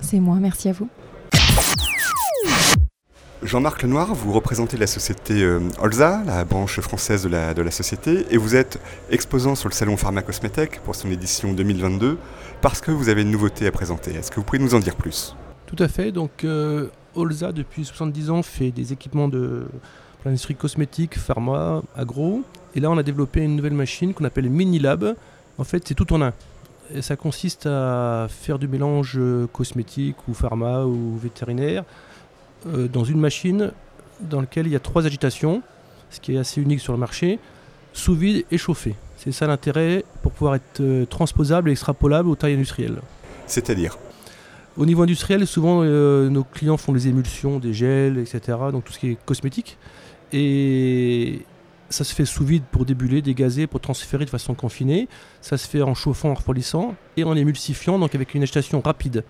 C'est 0.00 0.20
moi, 0.20 0.36
merci 0.40 0.68
à 0.68 0.72
vous. 0.72 0.88
Jean-Marc 3.42 3.82
Lenoir, 3.82 4.14
vous 4.14 4.32
représentez 4.32 4.76
la 4.76 4.88
société 4.88 5.42
euh, 5.42 5.60
Olza, 5.80 6.22
la 6.26 6.44
branche 6.44 6.80
française 6.80 7.22
de 7.22 7.28
la, 7.28 7.54
de 7.54 7.62
la 7.62 7.70
société, 7.70 8.26
et 8.30 8.36
vous 8.36 8.56
êtes 8.56 8.80
exposant 9.10 9.54
sur 9.54 9.68
le 9.68 9.74
salon 9.74 9.96
Pharmacosmétech 9.96 10.80
pour 10.80 10.96
son 10.96 11.10
édition 11.10 11.52
2022 11.52 12.18
parce 12.60 12.80
que 12.80 12.90
vous 12.90 13.08
avez 13.08 13.22
une 13.22 13.30
nouveauté 13.30 13.66
à 13.66 13.72
présenter. 13.72 14.12
Est-ce 14.14 14.30
que 14.30 14.36
vous 14.36 14.42
pouvez 14.42 14.58
nous 14.58 14.74
en 14.74 14.80
dire 14.80 14.96
plus? 14.96 15.36
Tout 15.66 15.82
à 15.82 15.86
fait. 15.86 16.10
Donc, 16.10 16.44
euh, 16.44 16.88
Olza, 17.14 17.52
depuis 17.52 17.84
70 17.84 18.30
ans, 18.30 18.42
fait 18.42 18.70
des 18.70 18.92
équipements 18.92 19.28
de 19.28 19.66
l'industrie 20.24 20.54
cosmétique, 20.54 21.18
pharma, 21.18 21.82
agro. 21.96 22.42
Et 22.74 22.80
là, 22.80 22.90
on 22.90 22.98
a 22.98 23.02
développé 23.02 23.42
une 23.42 23.56
nouvelle 23.56 23.74
machine 23.74 24.14
qu'on 24.14 24.24
appelle 24.24 24.48
Mini 24.50 24.78
Lab. 24.78 25.14
En 25.58 25.64
fait, 25.64 25.86
c'est 25.86 25.94
tout 25.94 26.12
en 26.12 26.22
un. 26.22 26.32
Et 26.94 27.02
ça 27.02 27.16
consiste 27.16 27.66
à 27.66 28.26
faire 28.30 28.58
du 28.58 28.66
mélange 28.66 29.16
euh, 29.18 29.46
cosmétique 29.52 30.16
ou 30.26 30.34
pharma 30.34 30.84
ou 30.84 31.18
vétérinaire 31.18 31.84
euh, 32.66 32.88
dans 32.88 33.04
une 33.04 33.20
machine 33.20 33.72
dans 34.20 34.40
laquelle 34.40 34.66
il 34.66 34.72
y 34.72 34.76
a 34.76 34.80
trois 34.80 35.04
agitations, 35.06 35.62
ce 36.10 36.18
qui 36.20 36.34
est 36.34 36.38
assez 36.38 36.60
unique 36.60 36.80
sur 36.80 36.92
le 36.92 36.98
marché, 36.98 37.38
sous 37.92 38.14
vide 38.14 38.44
et 38.50 38.58
chauffé. 38.58 38.94
C'est 39.16 39.32
ça 39.32 39.46
l'intérêt 39.46 40.04
pour 40.22 40.32
pouvoir 40.32 40.54
être 40.54 40.80
euh, 40.80 41.04
transposable 41.04 41.68
et 41.68 41.72
extrapolable 41.72 42.28
aux 42.28 42.36
tailles 42.36 42.54
industrielles. 42.54 43.00
C'est-à-dire? 43.46 43.98
Au 44.78 44.86
niveau 44.86 45.02
industriel, 45.02 45.46
souvent 45.46 45.82
euh, 45.82 46.30
nos 46.30 46.44
clients 46.44 46.76
font 46.76 46.92
des 46.92 47.08
émulsions, 47.08 47.58
des 47.58 47.74
gels, 47.74 48.18
etc. 48.18 48.56
Donc 48.72 48.84
tout 48.84 48.92
ce 48.92 48.98
qui 48.98 49.10
est 49.10 49.18
cosmétique. 49.24 49.76
Et 50.32 51.40
ça 51.90 52.04
se 52.04 52.14
fait 52.14 52.24
sous 52.24 52.44
vide 52.44 52.62
pour 52.70 52.84
débuler, 52.84 53.20
dégazer, 53.20 53.66
pour 53.66 53.80
transférer 53.80 54.24
de 54.24 54.30
façon 54.30 54.54
confinée. 54.54 55.08
Ça 55.40 55.56
se 55.56 55.66
fait 55.66 55.82
en 55.82 55.94
chauffant, 55.94 56.30
en 56.30 56.34
refroidissant 56.34 56.94
et 57.16 57.24
en 57.24 57.34
émulsifiant, 57.34 57.98
donc 57.98 58.14
avec 58.14 58.34
une 58.34 58.42
agitation 58.42 58.80
rapide. 58.80 59.24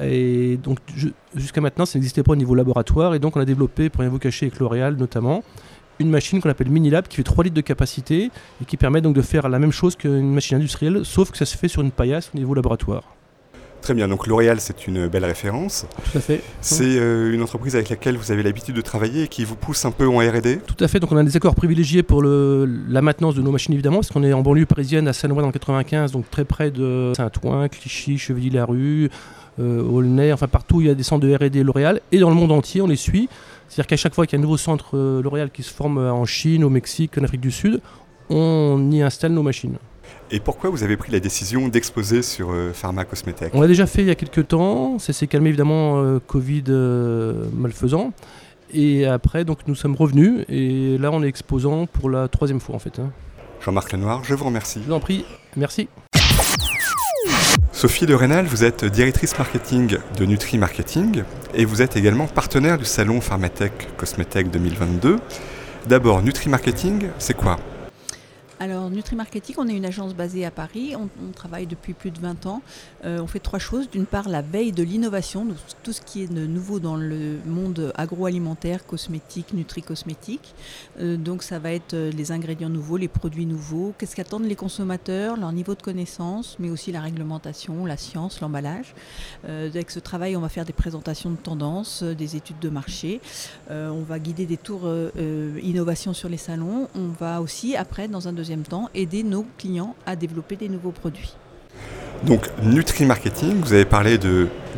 Et 0.00 0.56
donc 0.62 0.78
jusqu'à 1.34 1.60
maintenant, 1.60 1.84
ça 1.84 1.98
n'existait 1.98 2.22
pas 2.22 2.32
au 2.32 2.36
niveau 2.36 2.54
laboratoire. 2.54 3.14
Et 3.14 3.18
donc 3.18 3.36
on 3.36 3.40
a 3.40 3.44
développé, 3.44 3.90
pour 3.90 4.02
rien 4.02 4.10
vous 4.10 4.20
cacher, 4.20 4.46
avec 4.46 4.60
L'Oréal 4.60 4.94
notamment, 4.94 5.42
une 5.98 6.10
machine 6.10 6.40
qu'on 6.40 6.48
appelle 6.48 6.70
Minilab 6.70 7.08
qui 7.08 7.16
fait 7.16 7.24
3 7.24 7.42
litres 7.44 7.56
de 7.56 7.60
capacité 7.60 8.30
et 8.62 8.64
qui 8.64 8.76
permet 8.76 9.00
donc 9.00 9.16
de 9.16 9.22
faire 9.22 9.48
la 9.48 9.58
même 9.58 9.72
chose 9.72 9.96
qu'une 9.96 10.32
machine 10.32 10.58
industrielle, 10.58 11.04
sauf 11.04 11.32
que 11.32 11.36
ça 11.36 11.44
se 11.44 11.56
fait 11.56 11.68
sur 11.68 11.82
une 11.82 11.90
paillasse 11.90 12.30
au 12.32 12.38
niveau 12.38 12.54
laboratoire. 12.54 13.02
Très 13.82 13.94
bien, 13.94 14.08
donc 14.08 14.26
L'Oréal, 14.26 14.58
c'est 14.60 14.86
une 14.86 15.08
belle 15.08 15.24
référence. 15.24 15.86
Tout 16.10 16.18
à 16.18 16.20
fait. 16.20 16.42
C'est 16.60 16.98
euh, 16.98 17.32
une 17.32 17.42
entreprise 17.42 17.74
avec 17.76 17.88
laquelle 17.88 18.16
vous 18.16 18.30
avez 18.30 18.42
l'habitude 18.42 18.74
de 18.74 18.80
travailler 18.82 19.24
et 19.24 19.28
qui 19.28 19.44
vous 19.44 19.56
pousse 19.56 19.84
un 19.84 19.90
peu 19.90 20.06
en 20.06 20.18
RD 20.18 20.62
Tout 20.66 20.84
à 20.84 20.88
fait, 20.88 21.00
donc 21.00 21.10
on 21.12 21.16
a 21.16 21.22
des 21.22 21.36
accords 21.36 21.54
privilégiés 21.54 22.02
pour 22.02 22.20
le, 22.20 22.68
la 22.88 23.00
maintenance 23.00 23.34
de 23.34 23.42
nos 23.42 23.50
machines 23.50 23.72
évidemment, 23.72 23.96
parce 23.96 24.10
qu'on 24.10 24.22
est 24.22 24.32
en 24.32 24.42
banlieue 24.42 24.66
parisienne 24.66 25.08
à 25.08 25.12
Saint-Ouen 25.12 25.40
dans 25.40 25.46
le 25.46 25.52
95, 25.52 26.12
donc 26.12 26.30
très 26.30 26.44
près 26.44 26.70
de 26.70 27.12
Saint-Ouen, 27.16 27.68
Clichy, 27.68 28.18
Chevilly-la-Rue, 28.18 29.08
euh, 29.58 29.82
Aulnay, 29.82 30.32
enfin 30.32 30.48
partout 30.48 30.80
il 30.80 30.86
y 30.86 30.90
a 30.90 30.94
des 30.94 31.02
centres 31.02 31.26
de 31.26 31.34
RD 31.34 31.64
L'Oréal, 31.64 32.00
et 32.12 32.18
dans 32.18 32.28
le 32.28 32.36
monde 32.36 32.52
entier 32.52 32.82
on 32.82 32.86
les 32.86 32.96
suit. 32.96 33.28
C'est-à-dire 33.68 33.86
qu'à 33.86 33.96
chaque 33.96 34.14
fois 34.14 34.26
qu'il 34.26 34.36
y 34.36 34.38
a 34.38 34.40
un 34.40 34.42
nouveau 34.42 34.56
centre 34.58 34.96
euh, 34.96 35.22
L'Oréal 35.22 35.50
qui 35.50 35.62
se 35.62 35.72
forme 35.72 35.98
en 35.98 36.26
Chine, 36.26 36.64
au 36.64 36.70
Mexique, 36.70 37.16
en 37.18 37.24
Afrique 37.24 37.40
du 37.40 37.50
Sud, 37.50 37.80
on 38.28 38.90
y 38.90 39.00
installe 39.00 39.32
nos 39.32 39.42
machines. 39.42 39.76
Et 40.32 40.38
pourquoi 40.38 40.70
vous 40.70 40.84
avez 40.84 40.96
pris 40.96 41.10
la 41.10 41.18
décision 41.18 41.66
d'exposer 41.66 42.22
sur 42.22 42.52
euh, 42.52 42.72
Pharma 42.72 43.04
Cosmétech? 43.04 43.50
On 43.52 43.60
l'a 43.60 43.66
déjà 43.66 43.86
fait 43.86 44.02
il 44.02 44.06
y 44.06 44.10
a 44.10 44.14
quelques 44.14 44.46
temps. 44.46 45.00
Ça 45.00 45.12
s'est 45.12 45.26
calmé 45.26 45.48
évidemment 45.48 46.00
euh, 46.00 46.20
Covid 46.24 46.64
euh, 46.68 47.46
malfaisant. 47.52 48.12
Et 48.72 49.06
après, 49.06 49.44
donc 49.44 49.58
nous 49.66 49.74
sommes 49.74 49.96
revenus. 49.96 50.44
Et 50.48 50.98
là, 50.98 51.10
on 51.10 51.24
est 51.24 51.26
exposant 51.26 51.86
pour 51.86 52.08
la 52.08 52.28
troisième 52.28 52.60
fois 52.60 52.76
en 52.76 52.78
fait. 52.78 53.00
Hein. 53.00 53.10
Jean-Marc 53.60 53.92
Lenoir, 53.92 54.22
je 54.22 54.34
vous 54.34 54.44
remercie. 54.44 54.80
Je 54.82 54.86
vous 54.86 54.94
en 54.94 55.00
prie. 55.00 55.24
Merci. 55.56 55.88
Sophie 57.72 58.06
de 58.06 58.14
Rénal, 58.14 58.46
vous 58.46 58.62
êtes 58.62 58.84
directrice 58.84 59.36
marketing 59.36 59.96
de 60.16 60.24
Nutri 60.26 60.58
Marketing 60.58 61.24
et 61.54 61.64
vous 61.64 61.82
êtes 61.82 61.96
également 61.96 62.26
partenaire 62.26 62.78
du 62.78 62.84
salon 62.84 63.20
Pharmatech 63.20 63.96
Cosmétech 63.96 64.50
2022. 64.50 65.18
D'abord, 65.88 66.22
Nutri 66.22 66.50
Marketing, 66.50 67.08
c'est 67.18 67.34
quoi? 67.34 67.58
Alors, 68.62 68.90
Nutri-Marketing, 68.90 69.54
on 69.56 69.68
est 69.68 69.74
une 69.74 69.86
agence 69.86 70.14
basée 70.14 70.44
à 70.44 70.50
Paris. 70.50 70.94
On, 70.94 71.08
travaille 71.32 71.66
depuis 71.66 71.94
plus 71.94 72.10
de 72.10 72.20
20 72.20 72.44
ans. 72.44 72.60
Euh, 73.06 73.18
on 73.18 73.26
fait 73.26 73.38
trois 73.38 73.58
choses. 73.58 73.88
D'une 73.88 74.04
part, 74.04 74.28
la 74.28 74.42
veille 74.42 74.72
de 74.72 74.82
l'innovation, 74.82 75.46
tout 75.82 75.94
ce 75.94 76.02
qui 76.02 76.24
est 76.24 76.30
nouveau 76.30 76.78
dans 76.78 76.96
le 76.96 77.38
monde 77.46 77.90
agroalimentaire, 77.96 78.84
cosmétique, 78.84 79.54
nutri-cosmétique. 79.54 80.54
Euh, 81.00 81.16
donc, 81.16 81.42
ça 81.42 81.58
va 81.58 81.72
être 81.72 81.94
euh, 81.94 82.10
les 82.10 82.32
ingrédients 82.32 82.68
nouveaux, 82.68 82.98
les 82.98 83.08
produits 83.08 83.46
nouveaux. 83.46 83.94
Qu'est-ce 83.96 84.14
qu'attendent 84.14 84.44
les 84.44 84.56
consommateurs, 84.56 85.38
leur 85.38 85.52
niveau 85.52 85.74
de 85.74 85.80
connaissance, 85.80 86.56
mais 86.58 86.68
aussi 86.68 86.92
la 86.92 87.00
réglementation, 87.00 87.86
la 87.86 87.96
science, 87.96 88.42
l'emballage. 88.42 88.94
avec 89.44 89.90
ce 89.90 90.00
travail, 90.00 90.36
on 90.36 90.40
va 90.42 90.50
faire 90.50 90.66
des 90.66 90.74
présentations 90.74 91.30
de 91.30 91.36
tendances, 91.36 92.02
des 92.02 92.36
études 92.36 92.58
de 92.58 92.68
marché. 92.68 93.22
on 93.70 94.02
va 94.02 94.18
guider 94.18 94.44
des 94.44 94.58
tours 94.58 94.86
innovation 95.62 96.12
sur 96.12 96.28
les 96.28 96.36
salons. 96.36 96.88
On 96.94 97.08
va 97.08 97.40
aussi, 97.40 97.74
après, 97.74 98.06
dans 98.06 98.28
un 98.28 98.32
deuxième 98.34 98.49
temps, 98.58 98.88
aider 98.94 99.22
nos 99.22 99.46
clients 99.58 99.94
à 100.06 100.16
développer 100.16 100.56
des 100.56 100.68
nouveaux 100.68 100.90
produits. 100.90 101.34
Donc 102.24 102.50
Nutri 102.62 103.06
Marketing, 103.06 103.60
vous 103.60 103.72
avez 103.72 103.84
parlé 103.84 104.18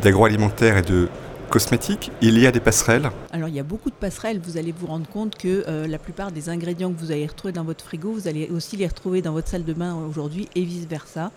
d'agroalimentaire 0.01 0.77
et 0.77 0.81
de 0.81 1.09
cosmétiques. 1.49 2.11
Il 2.21 2.39
y 2.39 2.47
a 2.47 2.51
des 2.51 2.59
passerelles? 2.59 3.09
Alors 3.31 3.49
il 3.49 3.55
y 3.55 3.59
a 3.59 3.63
beaucoup 3.63 3.89
de 3.89 3.95
passerelles. 3.95 4.39
Vous 4.39 4.57
allez 4.57 4.71
vous 4.71 4.87
rendre 4.87 5.07
compte 5.07 5.35
que 5.35 5.65
euh, 5.67 5.87
la 5.87 5.99
plupart 5.99 6.31
des 6.31 6.49
ingrédients 6.49 6.91
que 6.91 6.99
vous 6.99 7.11
allez 7.11 7.27
retrouver 7.27 7.51
dans 7.51 7.63
votre 7.63 7.83
frigo, 7.83 8.11
vous 8.11 8.27
allez 8.27 8.49
aussi 8.49 8.77
les 8.77 8.87
retrouver 8.87 9.21
dans 9.21 9.33
votre 9.33 9.49
salle 9.49 9.65
de 9.65 9.73
bain 9.73 9.95
aujourd'hui 9.95 10.47
et 10.55 10.63
vice-versa. 10.63 11.31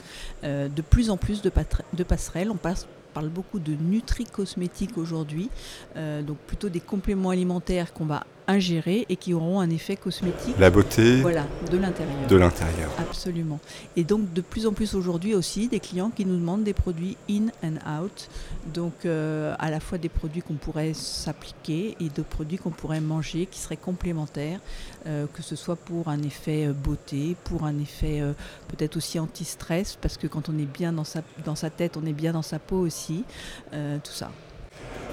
Euh, 0.45 0.69
de 0.69 0.83
plus 0.83 1.11
en 1.11 1.17
plus 1.17 1.43
de, 1.43 1.51
de 1.93 2.03
passerelles. 2.03 2.51
On 2.51 2.57
passe 2.57 2.87
parle 3.13 3.29
beaucoup 3.31 3.59
de 3.59 3.73
nutri-cosmétique 3.73 4.99
aujourd'hui, 4.99 5.49
donc 5.97 6.37
plutôt 6.47 6.69
des 6.69 6.81
compléments 6.81 7.31
alimentaires 7.31 7.95
qu'on 7.95 8.05
va 8.05 8.25
ingérés 8.49 9.07
et 9.09 9.17
qui 9.17 9.35
auront 9.35 9.61
un 9.61 9.71
effet 9.71 9.97
cosmétique. 9.97 10.57
La 10.59 10.71
beauté. 10.71 11.21
Voilà, 11.21 11.47
de 11.71 11.79
l'intérieur. 11.79 12.27
De 12.29 12.37
l'intérieur. 12.37 12.91
Absolument. 12.99 13.59
Et 13.97 14.05
donc 14.05 14.33
de 14.33 14.41
plus 14.41 14.67
en 14.67 14.73
plus 14.73 14.95
aujourd'hui 14.95 15.35
aussi 15.35 15.69
des 15.69 15.81
clients 15.81 16.11
qui 16.11 16.25
nous 16.25 16.37
demandent 16.37 16.65
des 16.65 16.75
produits 16.75 17.17
in 17.31 17.47
and 17.63 17.77
out, 18.01 18.29
donc 18.73 19.05
euh, 19.05 19.55
à 19.59 19.71
la 19.71 19.81
fois 19.81 19.99
des 19.99 20.09
produits 20.09 20.43
qu'on 20.43 20.55
pourrait 20.55 20.95
s'appliquer 20.95 21.97
et 22.01 22.09
de 22.09 22.23
produits 22.23 22.59
qu'on 22.59 22.71
pourrait 22.71 23.01
manger 23.01 23.47
qui 23.47 23.59
seraient 23.59 23.77
complémentaires, 23.77 24.61
euh, 25.07 25.27
que 25.33 25.43
ce 25.43 25.57
soit 25.57 25.77
pour 25.77 26.09
un 26.09 26.23
effet 26.23 26.67
euh, 26.67 26.73
beauté, 26.73 27.37
pour 27.45 27.65
un 27.65 27.79
effet 27.79 28.23
peut-être 28.69 28.97
aussi 28.97 29.19
anti-stress, 29.19 29.97
parce 30.01 30.17
que 30.17 30.27
quand 30.27 30.49
on 30.49 30.59
est 30.59 30.71
bien 30.71 30.93
dans 30.93 31.05
sa, 31.05 31.23
dans 31.45 31.55
sa 31.55 31.71
tête, 31.71 31.97
on 31.97 32.07
est 32.07 32.13
bien 32.13 32.33
dans 32.33 32.43
sa 32.43 32.59
peau 32.59 32.79
aussi, 32.79 33.25
tout 33.73 34.13
ça. 34.13 34.31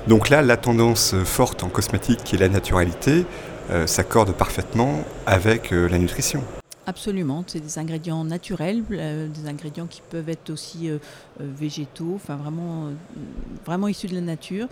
Donc 0.07 0.29
là, 0.29 0.41
la 0.41 0.57
tendance 0.57 1.15
forte 1.23 1.63
en 1.63 1.69
cosmétique 1.69 2.23
qui 2.23 2.35
est 2.35 2.39
la 2.39 2.49
naturalité 2.49 3.25
euh, 3.69 3.87
s'accorde 3.87 4.33
parfaitement 4.33 5.05
avec 5.25 5.71
euh, 5.71 5.87
la 5.87 5.97
nutrition. 5.97 6.43
Absolument, 6.85 7.45
c'est 7.47 7.61
des 7.61 7.79
ingrédients 7.79 8.25
naturels, 8.25 8.83
euh, 8.91 9.29
des 9.29 9.47
ingrédients 9.47 9.85
qui 9.87 10.01
peuvent 10.09 10.27
être 10.27 10.49
aussi 10.49 10.91
végétaux, 11.39 12.19
vraiment 12.27 13.87
issus 13.87 14.07
de 14.07 14.15
la 14.15 14.21
nature. 14.21 14.67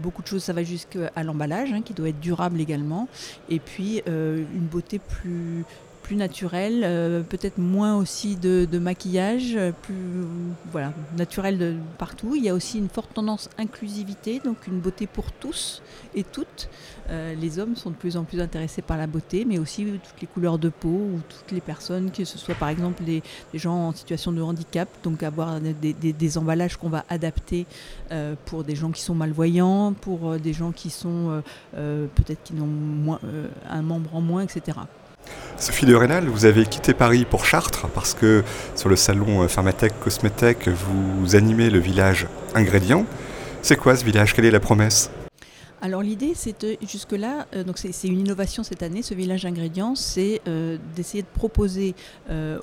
beaucoup 0.00 0.22
de 0.22 0.28
choses, 0.28 0.44
ça 0.44 0.52
va 0.52 0.62
jusqu'à 0.62 1.10
l'emballage, 1.24 1.72
hein, 1.72 1.82
qui 1.82 1.92
doit 1.92 2.10
être 2.10 2.20
durable 2.20 2.60
également. 2.60 3.08
Et 3.48 3.58
puis 3.58 4.00
une 4.06 4.68
beauté 4.70 5.00
plus, 5.00 5.64
plus 6.06 6.14
naturel, 6.14 6.82
euh, 6.84 7.22
peut-être 7.22 7.58
moins 7.58 7.96
aussi 7.96 8.36
de, 8.36 8.78
maquillage, 8.78 9.56
euh, 9.56 9.72
plus 9.72 9.96
voilà, 10.70 10.92
naturel 11.16 11.58
de 11.58 11.74
partout. 11.98 12.34
Il 12.36 12.44
y 12.44 12.48
a 12.48 12.54
aussi 12.54 12.78
une 12.78 12.88
forte 12.88 13.12
tendance 13.12 13.50
inclusivité, 13.58 14.40
donc 14.44 14.68
une 14.68 14.78
beauté 14.78 15.08
pour 15.08 15.32
tous 15.32 15.82
et 16.14 16.22
toutes. 16.22 16.68
Euh, 17.10 17.34
les 17.34 17.58
hommes 17.58 17.74
sont 17.74 17.90
de 17.90 17.96
plus 17.96 18.16
en 18.16 18.22
plus 18.22 18.40
intéressés 18.40 18.82
par 18.82 18.96
la 18.96 19.08
beauté, 19.08 19.44
mais 19.44 19.58
aussi 19.58 19.84
toutes 19.84 20.20
les 20.20 20.28
couleurs 20.28 20.58
de 20.60 20.68
peau 20.68 20.88
ou 20.88 21.20
toutes 21.28 21.50
les 21.50 21.60
personnes, 21.60 22.12
que 22.12 22.24
ce 22.24 22.38
soit 22.38 22.54
par 22.54 22.68
exemple 22.68 23.02
des, 23.02 23.22
gens 23.54 23.88
en 23.88 23.92
situation 23.92 24.30
de 24.30 24.42
handicap, 24.42 24.88
donc 25.02 25.24
avoir 25.24 25.60
des, 25.60 26.38
emballages 26.38 26.76
qu'on 26.76 26.88
va 26.88 27.04
adapter 27.08 27.66
pour 28.44 28.64
des 28.64 28.76
gens 28.76 28.90
qui 28.90 29.02
sont 29.02 29.14
malvoyants, 29.14 29.92
pour 29.92 30.38
des 30.38 30.52
gens 30.52 30.72
qui 30.72 30.90
sont 30.90 31.42
peut-être 31.72 32.42
qui 32.42 32.54
n'ont 32.54 33.18
un 33.68 33.82
membre 33.82 34.14
en 34.14 34.20
moins, 34.20 34.42
etc. 34.42 34.78
Sophie 35.58 35.86
de 35.86 35.94
Rénal, 35.94 36.26
vous 36.26 36.44
avez 36.44 36.66
quitté 36.66 36.92
Paris 36.92 37.24
pour 37.24 37.46
Chartres 37.46 37.88
parce 37.88 38.12
que 38.12 38.44
sur 38.74 38.90
le 38.90 38.96
salon 38.96 39.42
euh, 39.42 39.48
Pharmatech 39.48 39.98
Cosmétech, 40.00 40.68
vous 40.68 41.34
animez 41.34 41.70
le 41.70 41.78
village 41.78 42.26
Ingrédients. 42.54 43.06
C'est 43.62 43.76
quoi 43.76 43.96
ce 43.96 44.04
village? 44.04 44.34
Quelle 44.34 44.44
est 44.44 44.50
la 44.50 44.60
promesse? 44.60 45.10
Alors 45.80 46.02
l'idée, 46.02 46.32
c'est 46.34 46.78
jusque-là, 46.86 47.46
euh, 47.54 47.64
donc 47.64 47.78
c'est 47.78 48.08
une 48.08 48.20
innovation 48.20 48.64
cette 48.64 48.82
année, 48.82 49.02
ce 49.02 49.14
village 49.14 49.46
ingrédients, 49.46 49.94
c'est 49.94 50.40
euh, 50.46 50.78
d'essayer 50.94 51.22
de 51.22 51.28
proposer 51.32 51.94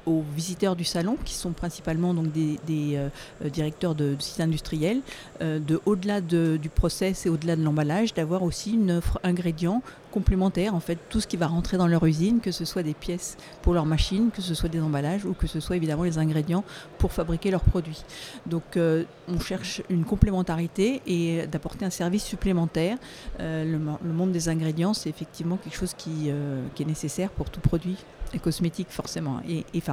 aux 0.05 0.23
visiteurs 0.35 0.75
du 0.75 0.83
salon, 0.83 1.17
qui 1.23 1.33
sont 1.33 1.51
principalement 1.51 2.13
des, 2.13 2.99
directeurs 3.45 3.95
de, 3.95 4.15
sites 4.19 4.41
industriels, 4.41 5.01
de 5.41 5.79
au-delà 5.85 6.21
du 6.21 6.69
process 6.69 7.25
et 7.25 7.29
au-delà 7.29 7.55
de 7.55 7.63
l'emballage, 7.63 8.13
d'avoir 8.13 8.43
aussi 8.43 8.73
une 8.73 8.91
offre 8.91 9.19
ingrédients 9.23 9.81
complémentaires, 10.13 10.75
en 10.75 10.79
fait, 10.79 10.99
tout 11.09 11.19
ce 11.19 11.27
qui 11.27 11.37
va 11.37 11.47
rentrer 11.47 11.77
dans 11.77 11.87
leur 11.87 12.05
usine, 12.05 12.39
que 12.39 12.51
ce 12.51 12.65
soit 12.65 12.83
des 12.83 12.93
pièces 12.93 13.35
pour 13.63 13.73
leur 13.73 13.85
machine, 13.85 14.29
que 14.33 14.41
ce 14.41 14.53
soit 14.53 14.69
des 14.69 14.79
emballages 14.79 15.25
ou 15.25 15.33
que 15.33 15.47
ce 15.47 15.59
soit 15.59 15.75
évidemment 15.75 16.03
les 16.03 16.19
ingrédients 16.19 16.63
pour 16.99 17.11
fabriquer 17.11 17.49
leurs 17.49 17.63
produits. 17.63 18.03
Donc 18.45 18.77
euh, 18.77 19.03
on 19.27 19.39
cherche 19.39 19.81
une 19.89 20.05
complémentarité 20.05 21.01
et 21.07 21.47
d'apporter 21.47 21.83
un 21.83 21.89
service 21.89 22.23
supplémentaire. 22.23 22.97
Euh, 23.39 23.65
le, 23.65 24.13
monde 24.13 24.31
des 24.31 24.49
ingrédients, 24.49 24.93
c'est 24.93 25.09
effectivement 25.09 25.57
quelque 25.57 25.75
chose 25.75 25.95
qui, 25.97 26.27
euh, 26.27 26.63
qui, 26.75 26.83
est 26.83 26.85
nécessaire 26.85 27.31
pour 27.31 27.49
tout 27.49 27.61
produit, 27.61 27.97
et 28.33 28.39
cosmétique 28.39 28.89
forcément, 28.91 29.41
et, 29.49 29.65
et. 29.73 29.83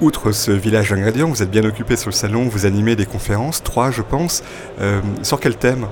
Outre 0.00 0.32
ce 0.32 0.50
village 0.50 0.90
d'ingrédients, 0.90 1.28
vous 1.28 1.42
êtes 1.42 1.50
bien 1.50 1.64
occupé 1.64 1.96
sur 1.96 2.10
le 2.10 2.14
salon, 2.14 2.48
vous 2.48 2.66
animez 2.66 2.96
des 2.96 3.06
conférences, 3.06 3.62
trois 3.62 3.90
je 3.90 4.02
pense. 4.02 4.42
sur 5.22 5.40
quel 5.40 5.56
thème? 5.56 5.86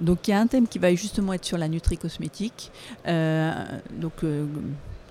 Donc 0.00 0.26
il 0.26 0.32
y 0.32 0.34
a 0.34 0.40
un 0.40 0.46
thème 0.46 0.66
qui 0.66 0.78
va 0.78 0.94
justement 0.94 1.32
être 1.32 1.44
sur 1.44 1.58
la 1.58 1.68
nutri-cosmétique. 1.68 2.72
Euh, 3.06 3.52
donc 3.92 4.12
euh, 4.24 4.46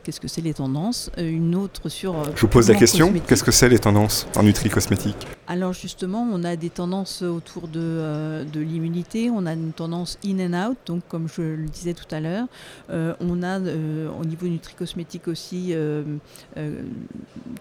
qu'est-ce 0.03 0.19
que 0.19 0.27
c'est 0.27 0.41
les 0.41 0.53
tendances? 0.53 1.11
Euh, 1.17 1.29
Une 1.29 1.55
autre 1.55 1.89
sur... 1.89 2.15
Je 2.35 2.41
vous 2.41 2.47
pose 2.47 2.69
la 2.69 2.75
question, 2.75 3.13
qu'est-ce 3.27 3.43
que 3.43 3.51
c'est 3.51 3.69
les 3.69 3.79
tendances 3.79 4.27
en 4.35 4.43
nutri-cosmétique 4.43 5.27
Alors 5.51 5.73
justement, 5.73 6.27
on 6.31 6.43
a 6.43 6.55
des 6.55 6.69
tendances 6.69 7.23
autour 7.23 7.67
de, 7.67 8.45
de 8.45 8.59
l'immunité, 8.59 9.29
on 9.29 9.45
a 9.45 9.53
une 9.53 9.73
tendance 9.73 10.19
in 10.23 10.39
and 10.39 10.69
out, 10.69 10.77
donc 10.85 11.01
comme 11.09 11.27
je 11.27 11.41
le 11.41 11.67
disais 11.67 11.95
tout 11.95 12.05
à 12.11 12.19
l'heure, 12.19 12.47
on 12.89 13.43
a 13.43 13.59
au 13.59 14.25
niveau 14.25 14.47
nutri-cosmétique 14.47 15.27
aussi 15.27 15.73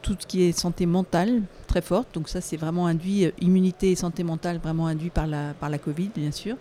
tout 0.03 0.17
ce 0.21 0.27
qui 0.27 0.43
est 0.43 0.53
santé 0.53 0.85
mentale, 0.87 1.43
très 1.69 1.83
forte. 1.83 2.09
Donc 2.15 2.29
ça, 2.29 2.41
c'est 2.41 2.57
vraiment 2.57 2.87
induit, 2.87 3.27
euh, 3.27 3.31
immunité 3.41 3.93
et 3.93 3.97
santé 3.97 4.25
mentale, 4.25 4.59
vraiment 4.59 4.89
induit 4.89 5.11
par 5.11 5.27
la, 5.29 5.79
Covid, 5.79 6.11
bien 6.17 6.33
sûr. 6.33 6.57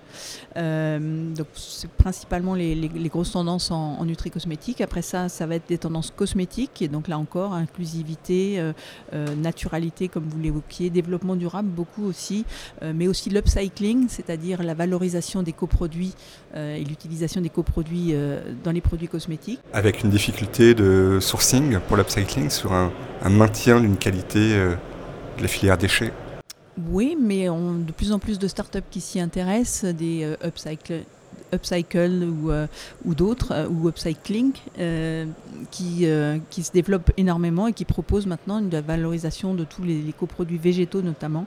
Euh, 0.58 1.34
donc 1.34 1.48
c'est 1.56 1.90
principalement 1.90 2.54
les, 2.54 2.90
grosses 3.10 3.32
tendances 3.32 3.72
en, 3.72 4.06
nutri-cosmétique. 4.06 4.82
Après 4.82 5.02
ça, 5.02 5.30
ça 5.30 5.48
va 5.48 5.56
être 5.56 5.68
des 5.68 5.80
tendances 5.80 6.12
cosmétiques. 6.16 6.82
Et 6.84 6.88
donc 6.88 7.08
là 7.08 7.18
encore, 7.18 7.54
inclusivité, 7.54 8.60
euh, 8.60 9.36
naturalité, 9.36 10.08
comme 10.08 10.26
vous 10.26 10.40
l'évoquiez, 10.40 10.90
développement 10.90 11.17
durable, 11.36 11.70
beaucoup 11.70 12.06
aussi. 12.06 12.46
mais 12.82 13.08
aussi 13.08 13.30
l'upcycling, 13.30 14.08
c'est-à-dire 14.10 14.64
la 14.64 14.74
valorisation 14.74 15.44
des 15.44 15.54
coproduits 15.54 16.14
et 16.56 16.84
l'utilisation 16.84 17.42
des 17.42 17.50
coproduits 17.50 18.14
dans 18.64 18.72
les 18.72 18.82
produits 18.82 19.08
cosmétiques. 19.08 19.60
Avec 19.74 20.04
une 20.04 20.10
difficulté 20.10 20.74
de 20.74 21.20
sourcing 21.22 21.80
pour 21.88 21.98
l'upcycling 21.98 22.50
sur 22.50 22.74
un, 22.74 22.92
un 23.24 23.30
maintien 23.30 23.80
d'une 23.80 23.98
qualité 23.98 24.76
la 25.42 25.48
filière 25.48 25.78
déchets 25.78 26.12
Oui, 26.90 27.18
mais 27.20 27.50
on, 27.50 27.76
de 27.76 27.92
plus 27.92 28.12
en 28.12 28.20
plus 28.20 28.40
de 28.40 28.48
startups 28.48 28.80
qui 28.90 29.02
s'y 29.02 29.20
intéressent, 29.20 29.94
des 29.94 30.24
euh, 30.24 30.36
upcycle, 31.54 32.24
ou, 32.24 32.52
euh, 32.52 32.68
ou 33.06 33.16
d'autres, 33.16 33.52
euh, 33.52 33.68
ou 33.68 33.88
Upcycling, 33.90 34.52
euh, 34.80 35.26
qui, 35.72 36.06
qui 36.50 36.64
se 36.64 36.72
développent 36.72 37.12
énormément 37.18 37.68
et 37.68 37.74
qui 37.74 37.86
proposent 37.86 38.28
maintenant 38.28 38.60
une 38.60 38.70
valorisation 38.70 39.54
de 39.54 39.64
tous 39.64 39.84
les, 39.84 40.14
coproduits 40.18 40.58
végétaux 40.58 41.02
notamment. 41.02 41.46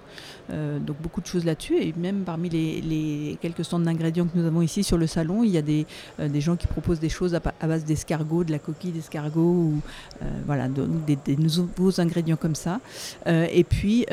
donc 0.48 0.96
beaucoup 1.00 1.20
de 1.20 1.26
choses 1.26 1.44
là-dessus. 1.44 1.76
Et 1.80 1.94
même 1.96 2.22
parmi 2.24 2.48
les, 2.48 3.38
quelques 3.40 3.64
stands 3.64 3.78
d'ingrédients 3.78 4.26
que 4.26 4.38
nous 4.38 4.46
avons 4.46 4.62
ici 4.62 4.84
sur 4.84 4.98
le 4.98 5.06
salon, 5.06 5.42
il 5.44 5.50
y 5.50 5.58
a 5.58 5.62
des, 5.62 5.86
des 6.18 6.40
gens 6.40 6.56
qui 6.56 6.66
proposent 6.66 7.00
des 7.00 7.08
choses 7.08 7.34
à, 7.34 7.66
base 7.66 7.84
d'escargot, 7.84 8.44
de 8.44 8.52
la 8.52 8.58
coquille 8.58 8.92
d'escargot, 8.92 9.40
ou 9.40 9.80
voilà, 10.46 10.68
des, 10.68 11.16
des, 11.16 11.36
nouveaux 11.36 12.00
ingrédients 12.00 12.36
comme 12.36 12.54
ça. 12.54 12.80
et 13.26 13.64
puis, 13.64 14.06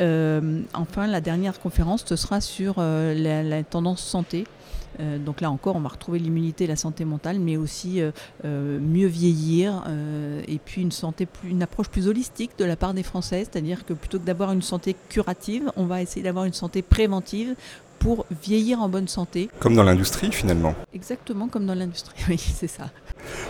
enfin, 0.74 1.06
la 1.06 1.20
dernière 1.20 1.58
conférence, 1.60 2.04
ce 2.06 2.16
sera 2.16 2.40
sur 2.40 2.76
la 2.78 3.62
tendance 3.64 4.02
santé. 4.02 4.44
Euh, 5.00 5.18
donc 5.18 5.40
là 5.40 5.50
encore, 5.50 5.76
on 5.76 5.80
va 5.80 5.88
retrouver 5.88 6.18
l'immunité, 6.18 6.66
la 6.66 6.76
santé 6.76 7.04
mentale, 7.04 7.38
mais 7.38 7.56
aussi 7.56 8.00
euh, 8.00 8.10
euh, 8.44 8.78
mieux 8.80 9.06
vieillir 9.06 9.84
et 10.46 10.58
puis 10.64 10.82
une 10.82 10.92
santé 10.92 11.26
plus, 11.26 11.50
une 11.50 11.62
approche 11.62 11.88
plus 11.88 12.08
holistique 12.08 12.52
de 12.58 12.64
la 12.64 12.76
part 12.76 12.94
des 12.94 13.02
Français, 13.02 13.46
c'est-à-dire 13.50 13.84
que 13.84 13.92
plutôt 13.92 14.18
que 14.18 14.24
d'avoir 14.24 14.52
une 14.52 14.62
santé 14.62 14.96
curative, 15.08 15.70
on 15.76 15.84
va 15.84 16.02
essayer 16.02 16.22
d'avoir 16.22 16.44
une 16.44 16.52
santé 16.52 16.82
préventive 16.82 17.54
pour 17.98 18.26
vieillir 18.42 18.80
en 18.80 18.88
bonne 18.88 19.08
santé. 19.08 19.50
Comme 19.58 19.74
dans 19.74 19.82
l'industrie 19.82 20.32
finalement. 20.32 20.74
Exactement 20.94 21.48
comme 21.48 21.66
dans 21.66 21.74
l'industrie, 21.74 22.16
oui, 22.28 22.38
c'est 22.38 22.68
ça. 22.68 22.90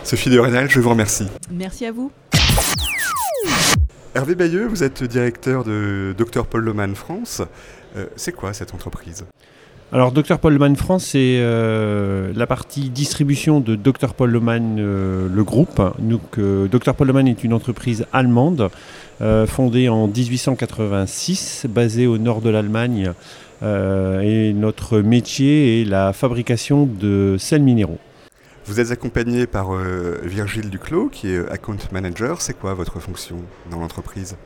Sophie 0.03 0.29
de 0.29 0.39
Renal, 0.39 0.69
je 0.69 0.79
vous 0.79 0.89
remercie. 0.89 1.27
Merci 1.51 1.85
à 1.85 1.91
vous. 1.91 2.11
Hervé 4.15 4.35
Bayeux, 4.35 4.65
vous 4.65 4.83
êtes 4.83 5.03
directeur 5.03 5.63
de 5.63 6.15
Dr 6.17 6.45
Paul 6.45 6.63
Loman 6.63 6.95
France. 6.95 7.41
c'est 8.15 8.31
quoi 8.31 8.53
cette 8.53 8.73
entreprise? 8.73 9.25
Alors, 9.91 10.11
Dr 10.11 10.37
Paul 10.37 10.75
France, 10.75 11.03
c'est 11.03 11.39
euh, 11.39 12.31
la 12.35 12.45
partie 12.45 12.91
distribution 12.91 13.59
de 13.59 13.75
Dr 13.75 14.13
Paul 14.13 14.39
euh, 14.47 15.27
le 15.27 15.43
groupe. 15.43 15.81
Donc, 15.97 16.37
euh, 16.37 16.67
Dr 16.67 16.93
Paul 16.93 17.09
est 17.27 17.43
une 17.43 17.53
entreprise 17.53 18.05
allemande 18.13 18.69
fondée 19.47 19.89
en 19.89 20.07
1886, 20.07 21.65
basée 21.67 22.07
au 22.07 22.17
nord 22.17 22.39
de 22.39 22.49
l'Allemagne. 22.49 23.11
et 23.61 24.53
notre 24.53 24.99
métier 24.99 25.81
est 25.81 25.85
la 25.85 26.13
fabrication 26.13 26.85
de 26.85 27.35
sels 27.37 27.63
minéraux. 27.63 27.97
Vous 28.65 28.79
êtes 28.79 28.91
accompagné 28.91 29.45
par 29.45 29.71
Virgile 30.23 30.69
Duclos, 30.69 31.09
qui 31.09 31.33
est 31.33 31.49
account 31.49 31.79
manager. 31.91 32.41
C'est 32.41 32.57
quoi 32.57 32.73
votre 32.75 33.01
fonction 33.01 33.37
dans 33.69 33.79
l'entreprise? 33.79 34.37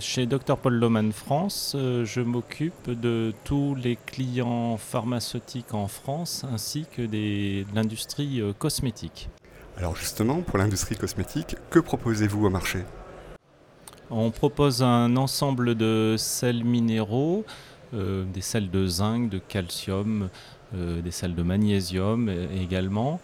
Chez 0.00 0.26
Dr 0.26 0.56
Paul 0.56 0.74
Loman 0.74 1.12
France, 1.12 1.74
euh, 1.76 2.04
je 2.04 2.20
m'occupe 2.20 2.90
de 2.90 3.32
tous 3.44 3.74
les 3.74 3.96
clients 3.96 4.76
pharmaceutiques 4.76 5.74
en 5.74 5.88
France 5.88 6.44
ainsi 6.52 6.86
que 6.90 7.02
de 7.02 7.64
l'industrie 7.74 8.40
euh, 8.40 8.52
cosmétique. 8.52 9.28
Alors 9.76 9.96
justement, 9.96 10.40
pour 10.42 10.58
l'industrie 10.58 10.96
cosmétique, 10.96 11.56
que 11.70 11.78
proposez-vous 11.78 12.46
au 12.46 12.50
marché? 12.50 12.80
On 14.10 14.30
propose 14.30 14.82
un 14.82 15.16
ensemble 15.16 15.74
de 15.74 16.16
sels 16.18 16.64
minéraux 16.64 17.44
des 17.92 18.42
sels 18.42 18.70
de 18.70 18.86
zinc, 18.86 19.30
de 19.30 19.38
calcium, 19.38 20.28
des 20.74 21.10
sels 21.10 21.34
de 21.34 21.42
magnésium 21.42 22.28
également. 22.28 23.18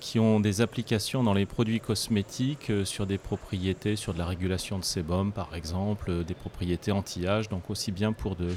Qui 0.00 0.18
ont 0.18 0.40
des 0.40 0.60
applications 0.60 1.22
dans 1.22 1.34
les 1.34 1.46
produits 1.46 1.80
cosmétiques 1.80 2.70
sur 2.84 3.06
des 3.06 3.18
propriétés, 3.18 3.96
sur 3.96 4.14
de 4.14 4.18
la 4.18 4.26
régulation 4.26 4.78
de 4.78 4.84
sébum 4.84 5.32
par 5.32 5.54
exemple, 5.54 6.24
des 6.24 6.34
propriétés 6.34 6.92
anti-âge, 6.92 7.48
donc 7.48 7.70
aussi 7.70 7.90
bien 7.90 8.12
pour 8.12 8.36
de, 8.36 8.50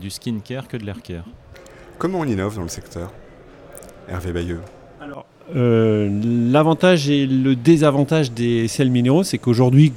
du 0.00 0.10
skincare 0.10 0.68
que 0.68 0.76
de 0.76 0.84
l'air 0.84 1.02
care. 1.02 1.24
Comment 1.98 2.20
on 2.20 2.24
innove 2.24 2.56
dans 2.56 2.62
le 2.62 2.68
secteur 2.68 3.12
Hervé 4.08 4.32
Bayeux? 4.32 4.60
Alors, 5.00 5.26
l'avantage 5.52 7.08
et 7.08 7.26
le 7.26 7.54
désavantage 7.54 8.32
des 8.32 8.68
sels 8.68 8.90
minéraux, 8.90 9.22
c'est 9.22 9.38
qu'aujourd'hui, 9.38 9.92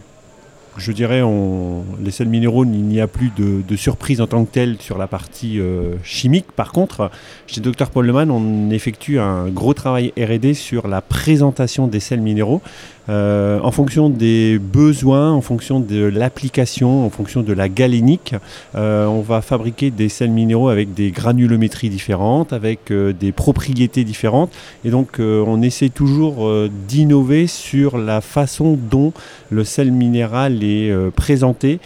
je 0.77 0.91
dirais, 0.91 1.22
on, 1.22 1.84
les 2.03 2.12
sels 2.12 2.27
minéraux, 2.27 2.65
il 2.65 2.84
n'y 2.84 3.00
a 3.00 3.08
plus 3.08 3.32
de, 3.36 3.75
surprise 3.75 4.22
en 4.22 4.27
tant 4.27 4.46
que 4.46 4.51
telle 4.51 4.77
sur 4.79 4.98
la 4.98 5.08
partie 5.08 5.60
euh, 5.60 5.96
chimique. 6.03 6.51
Par 6.51 6.72
contre, 6.72 7.12
chez 7.48 7.62
Dr 7.62 7.89
Paul 7.89 8.05
Leman, 8.05 8.32
on 8.32 8.70
effectue 8.70 9.20
un 9.20 9.48
gros 9.48 9.74
travail 9.74 10.13
R&D 10.17 10.53
sur 10.53 10.88
la 10.88 11.01
présentation 11.01 11.88
des 11.88 12.00
sels 12.00 12.22
minéraux. 12.22 12.62
Euh, 13.07 13.59
en 13.62 13.71
fonction 13.71 14.09
des 14.09 14.59
besoins, 14.59 15.31
en 15.31 15.41
fonction 15.41 15.79
de 15.79 16.05
l'application, 16.05 17.05
en 17.05 17.09
fonction 17.09 17.41
de 17.41 17.53
la 17.53 17.69
galénique, 17.69 18.35
euh, 18.75 19.05
on 19.05 19.21
va 19.21 19.41
fabriquer 19.41 19.91
des 19.91 20.09
sels 20.09 20.31
minéraux 20.31 20.69
avec 20.69 20.93
des 20.93 21.12
granulométries 21.12 21.89
différentes, 21.89 22.53
avec 22.53 22.91
euh, 22.91 23.13
des 23.13 23.31
propriétés 23.31 24.03
différentes. 24.03 24.51
Et 24.83 24.89
donc 24.89 25.19
on 25.19 25.62
essaie 25.62 25.89
toujours 25.89 26.50
d'innover 26.88 27.47
sur 27.47 27.97
la 27.97 28.21
façon 28.21 28.77
dont 28.89 29.13
le 29.50 29.63
sel 29.63 29.91
minéral 29.91 30.63
est 30.63 30.93
présenté 31.12 31.79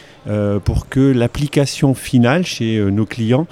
pour 0.65 0.89
que 0.89 0.99
l'application 0.99 1.93
finale 1.93 2.45
chez 2.45 2.79
nos 2.91 3.05
clients 3.05 3.47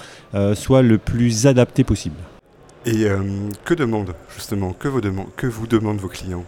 soit 0.54 0.82
le 0.82 0.98
plus 0.98 1.46
adaptée 1.46 1.84
possible. 1.84 2.16
Et 2.86 3.06
que 3.64 3.74
demandent 3.74 4.14
justement, 4.34 4.72
que 4.72 4.88
vous, 4.88 5.00
que 5.36 5.46
vous 5.46 5.66
demandent 5.66 5.98
vos 5.98 6.08
clients? 6.08 6.44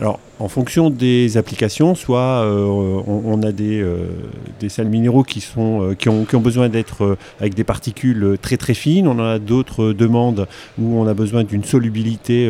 Alors, 0.00 0.20
en 0.38 0.46
fonction 0.46 0.90
des 0.90 1.36
applications, 1.36 1.96
soit 1.96 2.44
euh, 2.44 3.02
on, 3.06 3.42
a 3.42 3.50
des, 3.50 3.80
euh, 3.80 4.06
des 4.60 4.68
sels 4.68 4.88
minéraux 4.88 5.24
qui, 5.24 5.40
sont, 5.40 5.82
euh, 5.82 5.94
qui, 5.94 6.08
ont, 6.08 6.24
qui 6.24 6.36
ont 6.36 6.40
besoin 6.40 6.68
d'être 6.68 7.16
avec 7.40 7.54
des 7.54 7.64
particules 7.64 8.38
très 8.40 8.56
très 8.56 8.74
fines, 8.74 9.08
on 9.08 9.18
a 9.18 9.40
d'autres 9.40 9.92
demandes 9.92 10.46
où 10.78 11.00
on 11.00 11.06
a 11.08 11.14
besoin 11.14 11.42
d'une 11.42 11.64
solubilité 11.64 12.48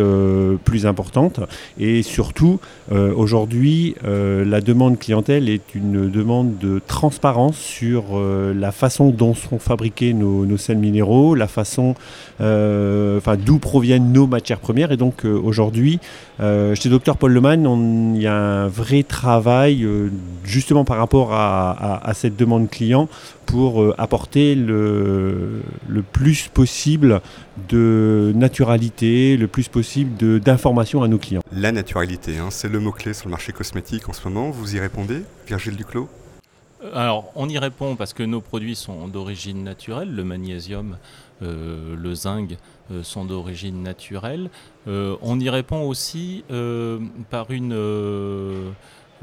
plus 0.64 0.86
importante. 0.86 1.40
Et 1.78 2.02
surtout, 2.02 2.60
aujourd'hui, 2.90 3.94
la 4.04 4.60
demande 4.60 4.98
clientèle 4.98 5.48
est 5.48 5.74
une 5.74 6.10
demande 6.10 6.58
de 6.58 6.80
transparence 6.86 7.56
sur 7.56 8.18
la 8.18 8.72
façon 8.72 9.10
dont 9.10 9.34
sont 9.34 9.58
fabriqués 9.58 10.12
nos, 10.12 10.44
nos 10.46 10.56
sels 10.56 10.78
minéraux, 10.78 11.34
la 11.34 11.48
façon, 11.48 11.94
enfin 12.40 13.36
d'où 13.38 13.58
proviennent 13.58 14.12
nos 14.12 14.26
matières 14.26 14.60
premières. 14.60 14.92
Et 14.92 14.96
donc 14.96 15.24
aujourd'hui, 15.24 16.00
chez 16.38 16.88
Dr 16.88 17.16
Paul 17.16 17.37
il 17.40 18.22
y 18.22 18.26
a 18.26 18.34
un 18.34 18.68
vrai 18.68 19.02
travail 19.02 19.84
euh, 19.84 20.10
justement 20.44 20.84
par 20.84 20.96
rapport 20.98 21.32
à, 21.32 22.12
cette 22.14 22.36
demande 22.36 22.68
client 22.70 23.08
pour 23.46 23.82
euh, 23.82 23.94
apporter 23.98 24.54
le, 24.54 25.62
plus 26.12 26.48
possible 26.48 27.20
de 27.68 28.32
naturalité, 28.34 29.36
le 29.36 29.46
plus 29.46 29.68
possible 29.68 30.40
d'informations 30.40 31.02
à 31.02 31.08
nos 31.08 31.18
clients. 31.18 31.42
La 31.52 31.72
naturalité, 31.72 32.38
hein, 32.38 32.48
c'est 32.50 32.68
le 32.68 32.80
mot-clé 32.80 33.14
sur 33.14 33.26
le 33.26 33.30
marché 33.30 33.52
cosmétique 33.52 34.08
en 34.08 34.12
ce 34.12 34.26
moment. 34.28 34.50
Vous 34.50 34.76
y 34.76 34.80
répondez, 34.80 35.22
Virgile 35.46 35.76
Duclos? 35.76 36.08
Euh, 36.82 36.90
alors, 36.94 37.32
on 37.34 37.48
y 37.48 37.58
répond 37.58 37.96
parce 37.96 38.12
que 38.14 38.22
nos 38.22 38.40
produits 38.40 38.76
sont 38.76 39.08
d'origine 39.08 39.64
naturelle. 39.64 40.14
Le 40.14 40.24
magnésium, 40.24 40.96
le 41.40 42.14
zinc 42.14 42.56
sont 43.02 43.24
d'origine 43.24 43.82
naturelle. 43.82 44.50
on 44.86 45.40
y 45.40 45.50
répond 45.50 45.82
aussi 45.82 46.44
par 47.30 47.50
une 47.50 47.74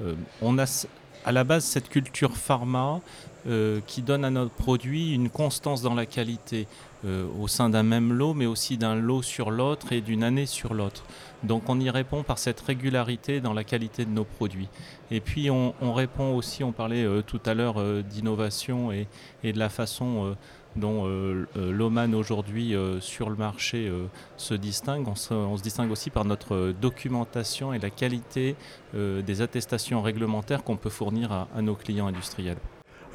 euh, 0.01 0.15
on 0.41 0.57
a 0.57 0.87
à 1.23 1.31
la 1.31 1.43
base 1.43 1.63
cette 1.63 1.89
culture 1.89 2.35
pharma 2.37 3.01
euh, 3.47 3.79
qui 3.85 4.01
donne 4.01 4.25
à 4.25 4.29
notre 4.29 4.51
produit 4.51 5.13
une 5.13 5.29
constance 5.29 5.81
dans 5.81 5.93
la 5.93 6.05
qualité 6.05 6.67
euh, 7.05 7.27
au 7.39 7.47
sein 7.47 7.69
d'un 7.69 7.83
même 7.83 8.13
lot, 8.13 8.33
mais 8.33 8.45
aussi 8.45 8.77
d'un 8.77 8.95
lot 8.95 9.21
sur 9.21 9.51
l'autre 9.51 9.91
et 9.93 10.01
d'une 10.01 10.23
année 10.23 10.45
sur 10.45 10.73
l'autre. 10.73 11.03
Donc 11.43 11.69
on 11.69 11.79
y 11.79 11.89
répond 11.89 12.23
par 12.23 12.39
cette 12.39 12.61
régularité 12.61 13.41
dans 13.41 13.53
la 13.53 13.63
qualité 13.63 14.05
de 14.05 14.11
nos 14.11 14.23
produits. 14.23 14.69
Et 15.11 15.19
puis 15.19 15.49
on, 15.51 15.93
répond 15.93 16.33
aussi, 16.35 16.63
on 16.63 16.71
parlait 16.71 17.05
tout 17.27 17.41
à 17.45 17.53
l'heure 17.53 17.75
d'innovation 18.03 18.91
et, 18.91 19.07
de 19.43 19.59
la 19.59 19.69
façon 19.69 20.35
dont 20.75 21.05
euh, 21.05 21.47
euh, 21.57 21.71
l'Oman 21.71 22.13
aujourd'hui 22.15 22.75
euh, 22.75 22.99
sur 22.99 23.29
le 23.29 23.35
marché 23.35 23.91
se 24.37 24.53
distingue. 24.53 25.07
On 25.07 25.15
se, 25.15 25.61
distingue 25.61 25.91
aussi 25.91 26.09
par 26.09 26.25
notre 26.25 26.73
documentation 26.79 27.73
et 27.73 27.79
la 27.79 27.89
qualité 27.89 28.55
des 28.93 29.41
attestations 29.41 30.01
réglementaires 30.01 30.63
qu'on 30.63 30.77
peut 30.77 30.89
fournir 30.89 31.31
à, 31.31 31.61
nos 31.61 31.75
clients 31.75 32.07
industriels. 32.07 32.57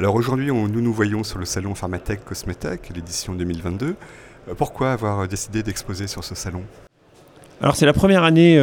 Alors 0.00 0.14
aujourd'hui, 0.14 0.46
nous 0.46 0.80
nous 0.80 0.92
voyons 0.94 1.22
sur 1.22 1.38
le 1.38 1.44
salon 1.44 1.74
Pharmatech 1.74 2.24
Cosmetech, 2.24 2.88
l'édition 2.94 3.34
2022. 3.34 3.96
Pourquoi 4.56 4.92
avoir 4.92 5.28
décidé 5.28 5.62
d'exposer 5.62 6.06
sur 6.06 6.24
ce 6.24 6.34
salon? 6.34 6.62
Alors 7.60 7.76
c'est 7.76 7.84
la 7.84 7.92
première 7.92 8.24
année 8.24 8.54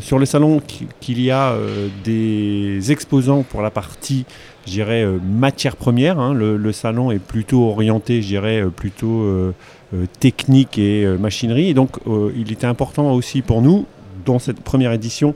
sur 0.00 0.20
le 0.20 0.24
salon 0.24 0.62
qu'il 1.00 1.20
y 1.20 1.32
a 1.32 1.56
des 2.04 2.92
exposants 2.92 3.42
pour 3.42 3.60
la 3.60 3.72
partie 3.72 4.24
je 4.66 4.70
dirais, 4.70 5.02
euh, 5.02 5.18
matière 5.18 5.76
première. 5.76 6.18
Hein. 6.18 6.34
Le, 6.34 6.72
salon 6.72 7.10
est 7.10 7.18
plutôt 7.18 7.68
orienté, 7.68 8.22
je 8.22 8.28
dirais, 8.28 8.62
euh, 8.62 8.70
plutôt 8.70 9.22
euh, 9.22 9.52
technique 10.20 10.78
et 10.78 11.06
machinerie. 11.18 11.68
Et 11.68 11.74
donc, 11.74 11.98
il 12.34 12.50
était 12.50 12.66
important 12.66 13.12
aussi 13.12 13.42
pour 13.42 13.60
nous, 13.60 13.84
dans 14.24 14.38
cette 14.38 14.60
première 14.60 14.92
édition, 14.92 15.34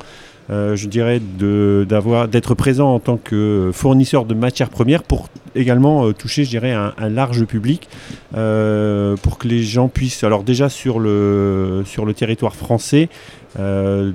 je 0.48 0.86
dirais, 0.86 1.20
d'être 1.20 2.54
présent 2.54 2.94
en 2.94 3.00
tant 3.00 3.16
que 3.16 3.70
fournisseur 3.72 4.24
de 4.24 4.34
matières 4.34 4.70
premières 4.70 5.02
pour 5.02 5.28
également 5.54 6.12
toucher, 6.12 6.44
je 6.44 6.50
dirais, 6.50 6.72
un, 6.72 7.08
large 7.08 7.44
public, 7.44 7.88
pour 8.32 9.38
que 9.38 9.48
les 9.48 9.62
gens 9.62 9.88
puissent, 9.88 10.24
alors 10.24 10.42
déjà 10.42 10.68
sur 10.68 10.98
le, 10.98 11.82
sur 11.84 12.04
le 12.04 12.14
territoire 12.14 12.54
français, 12.54 13.08
euh, 13.58 14.12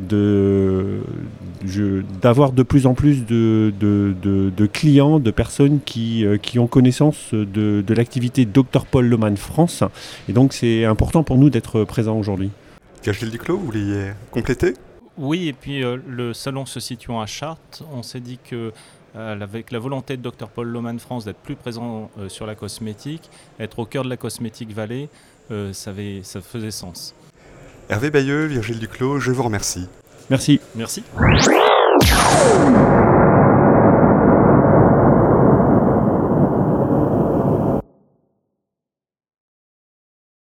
d'avoir 2.22 2.52
de, 2.52 2.64
plus 2.64 2.86
en 2.86 2.94
plus 2.94 3.26
de, 3.26 3.74
de, 3.80 4.66
clients, 4.68 5.20
de 5.20 5.32
personnes 5.32 5.80
qui, 5.84 6.26
euh, 6.26 6.38
qui 6.38 6.60
ont 6.60 6.68
connaissance 6.68 7.34
de, 7.34 7.84
l'activité 7.90 8.46
Dr 8.46 8.86
Paul 8.90 9.08
Loman 9.08 9.36
France. 9.36 9.84
Et 10.30 10.34
donc 10.34 10.54
c'est 10.54 10.86
important 10.86 11.24
pour 11.24 11.38
nous 11.38 11.50
d'être 11.50 11.84
présents 11.86 12.18
aujourd'hui. 12.18 12.52
Gilles 13.04 13.32
Duclos, 13.32 13.58
vous 13.58 13.66
vouliez 13.66 14.12
compléter? 14.30 14.74
Oui, 15.22 15.48
et 15.48 15.54
puis 15.54 15.84
euh, 15.84 15.98
le 16.06 16.34
salon 16.34 16.66
se 16.66 16.82
situant 16.82 17.22
à 17.22 17.26
Chartres, 17.28 17.84
on 17.94 18.04
s'est 18.04 18.20
dit 18.20 18.40
que 18.44 18.74
avec 19.14 19.72
la 19.72 19.80
volonté 19.80 20.16
de 20.16 20.22
Dr 20.22 20.48
Paul 20.48 20.70
Loman 20.70 20.98
France 20.98 21.26
d'être 21.26 21.36
plus 21.40 21.58
présent 21.58 22.10
sur 22.30 22.46
la 22.46 22.56
cosmétique, 22.56 23.30
être 23.60 23.80
au 23.80 23.86
cœur 23.86 24.06
de 24.06 24.10
la 24.10 24.16
cosmétique 24.16 24.72
vallée, 24.74 25.10
ça, 25.50 25.92
ça 26.24 26.40
faisait 26.40 26.72
sens. 26.72 27.14
Hervé 27.90 28.10
Bayeux, 28.10 28.46
Virgile 28.46 28.80
Duclos, 28.80 29.20
je 29.20 29.32
vous 29.32 29.44
remercie. 29.44 29.90
Merci. 30.30 30.62
Merci. 30.76 31.04